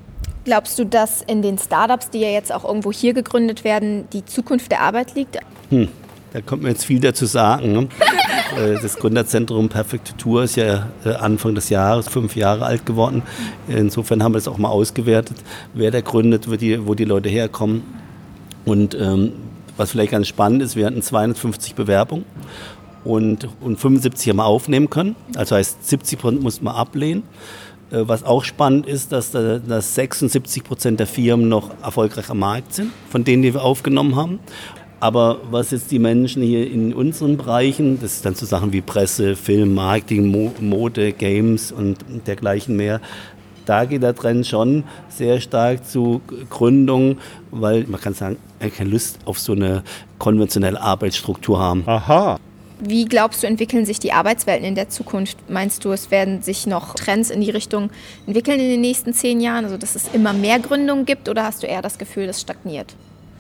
Glaubst 0.46 0.78
du, 0.78 0.86
dass 0.86 1.24
in 1.24 1.42
den 1.42 1.58
Startups, 1.58 2.12
die 2.12 2.20
ja 2.20 2.30
jetzt 2.30 2.54
auch 2.54 2.64
irgendwo 2.64 2.92
hier 2.92 3.14
gegründet 3.14 3.64
werden, 3.64 4.08
die 4.14 4.24
Zukunft 4.26 4.72
der 4.72 4.82
Arbeit 4.82 5.16
liegt? 5.16 5.40
Hm, 5.72 5.88
da 6.34 6.42
kommt 6.42 6.62
mir 6.62 6.70
jetzt 6.70 6.86
viel 6.86 7.00
dazu 7.00 7.26
sagen. 7.26 7.74
Ne? 7.74 7.88
Äh, 8.56 8.80
das 8.80 8.98
Gründerzentrum 8.98 9.70
Perfect 9.70 10.20
Tour 10.20 10.44
ist 10.44 10.56
ja 10.56 10.88
äh, 11.04 11.10
Anfang 11.10 11.56
des 11.56 11.70
Jahres 11.70 12.08
fünf 12.08 12.36
Jahre 12.36 12.64
alt 12.64 12.86
geworden. 12.86 13.24
Insofern 13.68 14.22
haben 14.22 14.34
wir 14.34 14.38
es 14.38 14.48
auch 14.48 14.60
mal 14.60 14.70
ausgewertet, 14.70 15.38
wer 15.74 15.90
da 15.90 16.00
gründet, 16.00 16.50
wo 16.50 16.56
die, 16.56 16.86
wo 16.86 16.94
die 16.94 17.06
Leute 17.06 17.28
herkommen. 17.28 17.82
Und 18.64 18.94
ähm, 18.94 19.34
was 19.78 19.92
vielleicht 19.92 20.12
ganz 20.12 20.28
spannend 20.28 20.62
ist, 20.62 20.76
wir 20.76 20.86
hatten 20.86 21.02
250 21.02 21.74
Bewerbungen 21.74 22.24
und, 23.04 23.48
und 23.62 23.80
75 23.80 24.30
haben 24.30 24.38
wir 24.38 24.46
aufnehmen 24.46 24.90
können. 24.90 25.16
Also 25.36 25.56
heißt 25.56 25.88
70 25.88 26.20
Prozent 26.20 26.44
mussten 26.44 26.66
wir 26.66 26.76
ablehnen. 26.76 27.24
Äh, 27.96 28.08
was 28.08 28.24
auch 28.24 28.44
spannend 28.44 28.86
ist, 28.88 29.12
dass, 29.12 29.32
dass 29.32 29.96
76 29.96 30.64
Prozent 30.64 31.00
der 31.00 31.08
Firmen 31.08 31.48
noch 31.48 31.72
erfolgreich 31.82 32.30
am 32.30 32.40
Markt 32.40 32.74
sind, 32.74 32.92
von 33.10 33.24
denen, 33.24 33.42
die 33.42 33.54
wir 33.54 33.64
aufgenommen 33.64 34.16
haben. 34.16 34.40
Aber 35.00 35.40
was 35.52 35.72
jetzt 35.72 35.92
die 35.92 36.00
Menschen 36.00 36.42
hier 36.42 36.70
in 36.70 36.94
unseren 36.94 37.38
Bereichen, 37.38 38.00
das 38.02 38.16
ist 38.16 38.26
dann 38.26 38.34
so 38.34 38.46
Sachen 38.46 38.74
wie 38.74 38.82
Presse, 38.82 39.36
Film, 39.36 39.74
Marketing, 39.76 40.54
Mode, 40.60 41.12
Games 41.12 41.72
und 41.72 41.98
dergleichen 42.28 42.76
mehr, 42.76 43.02
da 43.66 43.86
geht 43.86 44.04
der 44.04 44.16
Trend 44.16 44.46
schon 44.46 44.84
sehr 45.10 45.40
stark 45.42 45.86
zu 45.86 46.22
Gründung, 46.50 47.18
weil 47.52 47.86
man 47.88 48.00
kann 48.00 48.14
sagen, 48.14 48.38
er 48.60 48.70
keine 48.70 48.92
Lust 48.92 49.20
auf 49.26 49.40
so 49.40 49.54
eine 49.54 49.84
konventionelle 50.20 50.80
Arbeitsstruktur 50.80 51.60
haben. 51.60 51.84
Aha. 51.88 52.38
Wie 52.88 53.06
glaubst 53.06 53.42
du, 53.42 53.48
entwickeln 53.48 53.86
sich 53.86 54.00
die 54.00 54.12
Arbeitswelten 54.12 54.64
in 54.64 54.76
der 54.76 54.90
Zukunft? 54.90 55.38
Meinst 55.50 55.84
du, 55.86 55.92
es 55.92 56.12
werden 56.12 56.44
sich 56.44 56.68
noch 56.68 56.94
Trends 56.94 57.32
in 57.32 57.42
die 57.42 57.50
Richtung 57.50 57.90
entwickeln 58.28 58.60
in 58.60 58.70
den 58.70 58.82
nächsten 58.82 59.12
zehn 59.12 59.42
Jahren? 59.42 59.66
Also, 59.66 59.78
dass 59.78 59.96
es 59.96 60.08
immer 60.14 60.34
mehr 60.34 60.60
Gründungen 60.60 61.06
gibt 61.06 61.28
oder 61.28 61.44
hast 61.44 61.64
du 61.64 61.68
eher 61.68 61.82
das 61.82 61.98
Gefühl, 61.98 62.28
das 62.28 62.42
stagniert? 62.42 62.96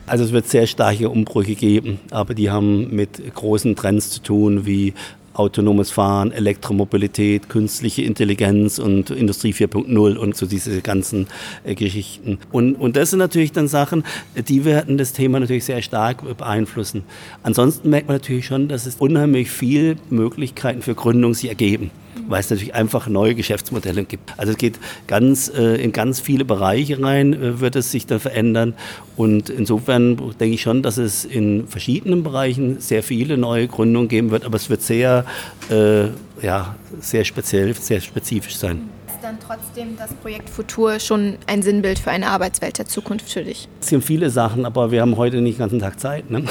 Also 0.07 0.23
es 0.23 0.31
wird 0.31 0.47
sehr 0.47 0.67
starke 0.67 1.09
Umbrüche 1.09 1.55
geben, 1.55 1.99
aber 2.11 2.33
die 2.33 2.49
haben 2.49 2.95
mit 2.95 3.33
großen 3.33 3.75
Trends 3.75 4.11
zu 4.11 4.21
tun, 4.21 4.65
wie 4.65 4.93
autonomes 5.35 5.91
Fahren, 5.91 6.31
Elektromobilität, 6.31 7.49
künstliche 7.49 8.01
Intelligenz 8.01 8.79
und 8.79 9.09
Industrie 9.09 9.53
4.0 9.53 10.15
und 10.15 10.35
so 10.35 10.45
diese 10.45 10.81
ganzen 10.81 11.27
äh, 11.63 11.75
Geschichten. 11.75 12.39
Und, 12.51 12.75
und 12.75 12.95
das 12.95 13.11
sind 13.11 13.19
natürlich 13.19 13.51
dann 13.51 13.67
Sachen, 13.67 14.03
die 14.35 14.65
werden 14.65 14.97
das 14.97 15.13
Thema 15.13 15.39
natürlich 15.39 15.65
sehr 15.65 15.81
stark 15.81 16.23
beeinflussen. 16.37 17.03
Ansonsten 17.43 17.89
merkt 17.89 18.07
man 18.07 18.17
natürlich 18.17 18.45
schon, 18.45 18.67
dass 18.67 18.85
es 18.85 18.95
unheimlich 18.95 19.51
viele 19.51 19.97
Möglichkeiten 20.09 20.81
für 20.81 20.95
Gründung 20.95 21.33
sich 21.33 21.49
ergeben 21.49 21.91
weil 22.27 22.39
es 22.39 22.49
natürlich 22.49 22.73
einfach 22.73 23.07
neue 23.07 23.35
Geschäftsmodelle 23.35 24.03
gibt. 24.05 24.33
Also 24.37 24.53
es 24.53 24.57
geht 24.57 24.79
ganz 25.07 25.51
äh, 25.55 25.75
in 25.81 25.91
ganz 25.91 26.19
viele 26.19 26.45
Bereiche 26.45 27.01
rein, 27.01 27.33
äh, 27.33 27.59
wird 27.59 27.75
es 27.75 27.91
sich 27.91 28.05
dann 28.07 28.19
verändern. 28.19 28.73
Und 29.15 29.49
insofern 29.49 30.17
denke 30.17 30.55
ich 30.55 30.61
schon, 30.61 30.81
dass 30.81 30.97
es 30.97 31.25
in 31.25 31.67
verschiedenen 31.67 32.23
Bereichen 32.23 32.79
sehr 32.79 33.03
viele 33.03 33.37
neue 33.37 33.67
Gründungen 33.67 34.09
geben 34.09 34.31
wird, 34.31 34.45
aber 34.45 34.57
es 34.57 34.69
wird 34.69 34.81
sehr, 34.81 35.24
äh, 35.69 36.07
ja, 36.41 36.75
sehr 36.99 37.25
speziell, 37.25 37.73
sehr 37.73 38.01
spezifisch 38.01 38.57
sein 38.57 38.89
dann 39.25 39.39
trotzdem 39.39 39.97
das 39.97 40.13
Projekt 40.13 40.51
Futur 40.51 40.99
schon 40.99 41.37
ein 41.47 41.63
Sinnbild 41.63 41.97
für 41.97 42.11
eine 42.11 42.27
Arbeitswelt 42.27 42.77
der 42.77 42.85
Zukunft 42.85 43.27
für 43.27 43.43
dich? 43.43 43.67
Es 43.81 43.87
sind 43.87 44.03
viele 44.03 44.29
Sachen, 44.29 44.65
aber 44.65 44.91
wir 44.91 45.01
haben 45.01 45.17
heute 45.17 45.41
nicht 45.41 45.57
den 45.57 45.61
ganzen 45.61 45.79
Tag 45.79 45.99
Zeit. 45.99 46.29
Ne? 46.29 46.43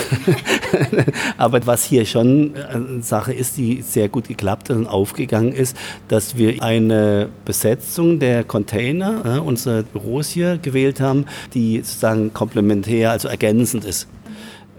aber 1.38 1.64
was 1.66 1.84
hier 1.84 2.04
schon 2.04 2.54
eine 2.56 3.00
Sache 3.02 3.32
ist, 3.32 3.58
die 3.58 3.80
sehr 3.82 4.08
gut 4.08 4.26
geklappt 4.26 4.70
und 4.70 4.88
aufgegangen 4.88 5.52
ist, 5.52 5.76
dass 6.08 6.36
wir 6.36 6.64
eine 6.64 7.28
Besetzung 7.44 8.18
der 8.18 8.42
Container 8.42 9.22
ja, 9.24 9.38
unserer 9.38 9.84
Büros 9.84 10.30
hier 10.30 10.58
gewählt 10.58 11.00
haben, 11.00 11.26
die 11.54 11.78
sozusagen 11.78 12.34
komplementär, 12.34 13.12
also 13.12 13.28
ergänzend 13.28 13.84
ist 13.84 14.08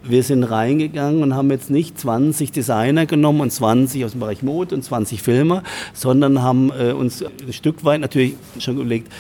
wir 0.08 0.24
sind 0.24 0.44
reingegangen 0.44 1.24
und 1.24 1.36
haben 1.36 1.50
jetzt 1.52 1.70
nicht 1.70 2.00
20 2.00 2.52
Designer 2.52 3.06
genommen 3.06 3.42
und 3.42 3.52
20 3.52 4.06
aus 4.06 4.12
dem 4.12 4.20
Bereich 4.20 4.44
Mode 4.44 4.76
und 4.76 4.84
20 4.84 5.22
Filmer, 5.22 5.64
sondern 5.94 6.42
haben 6.42 6.72
äh, 6.72 6.92
uns 6.92 7.24
ein 7.24 7.54
Stück 7.54 7.84
weit 7.84 8.02
natürlich 8.02 8.36
schon 8.60 8.76
überlegt, 8.76 9.12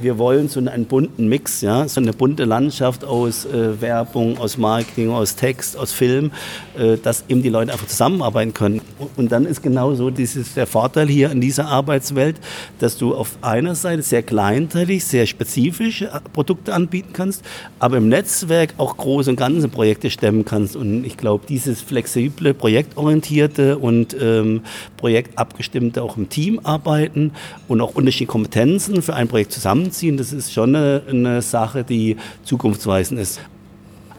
wir 0.00 0.18
wollen 0.18 0.48
so 0.48 0.60
einen 0.60 0.86
bunten 0.86 1.28
Mix, 1.28 1.60
ja, 1.60 1.86
so 1.88 2.00
eine 2.00 2.12
bunte 2.12 2.44
Landschaft 2.44 3.04
aus 3.04 3.44
äh, 3.44 3.80
Werbung, 3.80 4.38
aus 4.38 4.58
Marketing, 4.58 5.10
aus 5.10 5.36
Text, 5.36 5.76
aus 5.76 5.92
Film, 5.92 6.32
äh, 6.78 6.96
dass 6.96 7.24
eben 7.28 7.42
die 7.42 7.48
Leute 7.48 7.72
einfach 7.72 7.86
zusammenarbeiten 7.86 8.54
können. 8.54 8.80
Und 9.16 9.32
dann 9.32 9.46
ist 9.46 9.62
genau 9.62 9.94
so 9.94 10.10
dieses, 10.10 10.54
der 10.54 10.66
Vorteil 10.66 11.08
hier 11.08 11.30
in 11.30 11.40
dieser 11.40 11.66
Arbeitswelt, 11.66 12.36
dass 12.78 12.98
du 12.98 13.14
auf 13.14 13.36
einer 13.42 13.74
Seite 13.74 14.02
sehr 14.02 14.22
kleinteilig, 14.22 15.04
sehr 15.04 15.26
spezifisch 15.26 16.02
äh, 16.02 16.08
Produkte 16.32 16.74
anbieten 16.74 17.12
kannst, 17.12 17.44
aber 17.78 17.96
im 17.96 18.08
Netzwerk 18.08 18.74
auch 18.78 18.96
große 18.96 19.30
und 19.30 19.36
ganze 19.36 19.68
Projekte 19.68 20.10
stemmen 20.10 20.44
kannst. 20.44 20.76
Und 20.76 21.04
ich 21.04 21.16
glaube, 21.16 21.44
dieses 21.48 21.80
flexible, 21.80 22.54
projektorientierte 22.54 23.78
und 23.78 24.16
ähm, 24.20 24.62
projektabgestimmte 24.96 26.02
auch 26.02 26.16
im 26.16 26.28
Team 26.28 26.60
arbeiten 26.62 27.32
und 27.68 27.80
auch 27.80 27.94
unterschiedliche 27.94 28.26
Kompetenzen 28.26 29.02
für 29.02 29.14
ein 29.14 29.28
Projekt 29.28 29.52
zusammen 29.52 29.63
zusammenziehen, 29.64 30.18
das 30.18 30.30
ist 30.34 30.52
schon 30.52 30.76
eine, 30.76 31.02
eine 31.08 31.40
Sache, 31.40 31.84
die 31.84 32.18
zukunftsweisend 32.42 33.18
ist. 33.18 33.40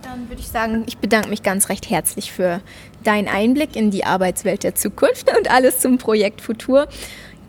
Dann 0.02 0.28
würde 0.28 0.42
ich 0.42 0.48
sagen, 0.48 0.84
ich 0.88 0.98
bedanke 0.98 1.30
mich 1.30 1.44
ganz 1.44 1.70
recht 1.70 1.88
herzlich 1.88 2.32
für 2.32 2.62
deinen 3.04 3.28
Einblick 3.28 3.76
in 3.76 3.92
die 3.92 4.06
Arbeitswelt 4.06 4.64
der 4.64 4.74
Zukunft 4.74 5.32
und 5.38 5.52
alles 5.52 5.80
zum 5.80 6.00
Projekt 6.00 6.42
Futur. 6.42 6.88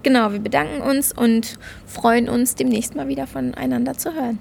Genau, 0.03 0.31
wir 0.31 0.41
bedanken 0.41 0.83
uns 0.83 1.11
und 1.11 1.59
freuen 1.87 2.29
uns, 2.29 2.55
demnächst 2.55 2.95
mal 2.95 3.09
wieder 3.09 3.27
voneinander 3.27 3.97
zu 3.97 4.13
hören. 4.13 4.41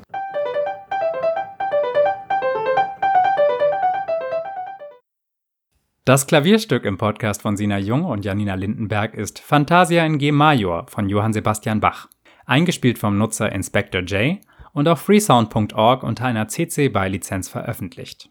Das 6.04 6.28
Klavierstück 6.28 6.84
im 6.84 6.98
Podcast 6.98 7.42
von 7.42 7.56
Sina 7.56 7.80
Jung 7.80 8.04
und 8.04 8.26
Janina 8.26 8.56
Lindenberg 8.56 9.14
ist 9.14 9.40
Fantasia 9.40 10.06
in 10.06 10.18
G 10.18 10.34
Major 10.34 10.86
von 10.88 11.08
Johann 11.08 11.32
Sebastian 11.32 11.80
Bach 11.80 12.10
eingespielt 12.46 12.98
vom 12.98 13.18
Nutzer 13.18 13.52
Inspector 13.52 14.02
J 14.02 14.40
und 14.74 14.88
auf 14.88 15.02
freesound.org 15.02 16.04
unter 16.04 16.26
einer 16.26 16.48
CC 16.48 16.90
BY 16.90 17.08
Lizenz 17.08 17.50
veröffentlicht. 17.50 18.30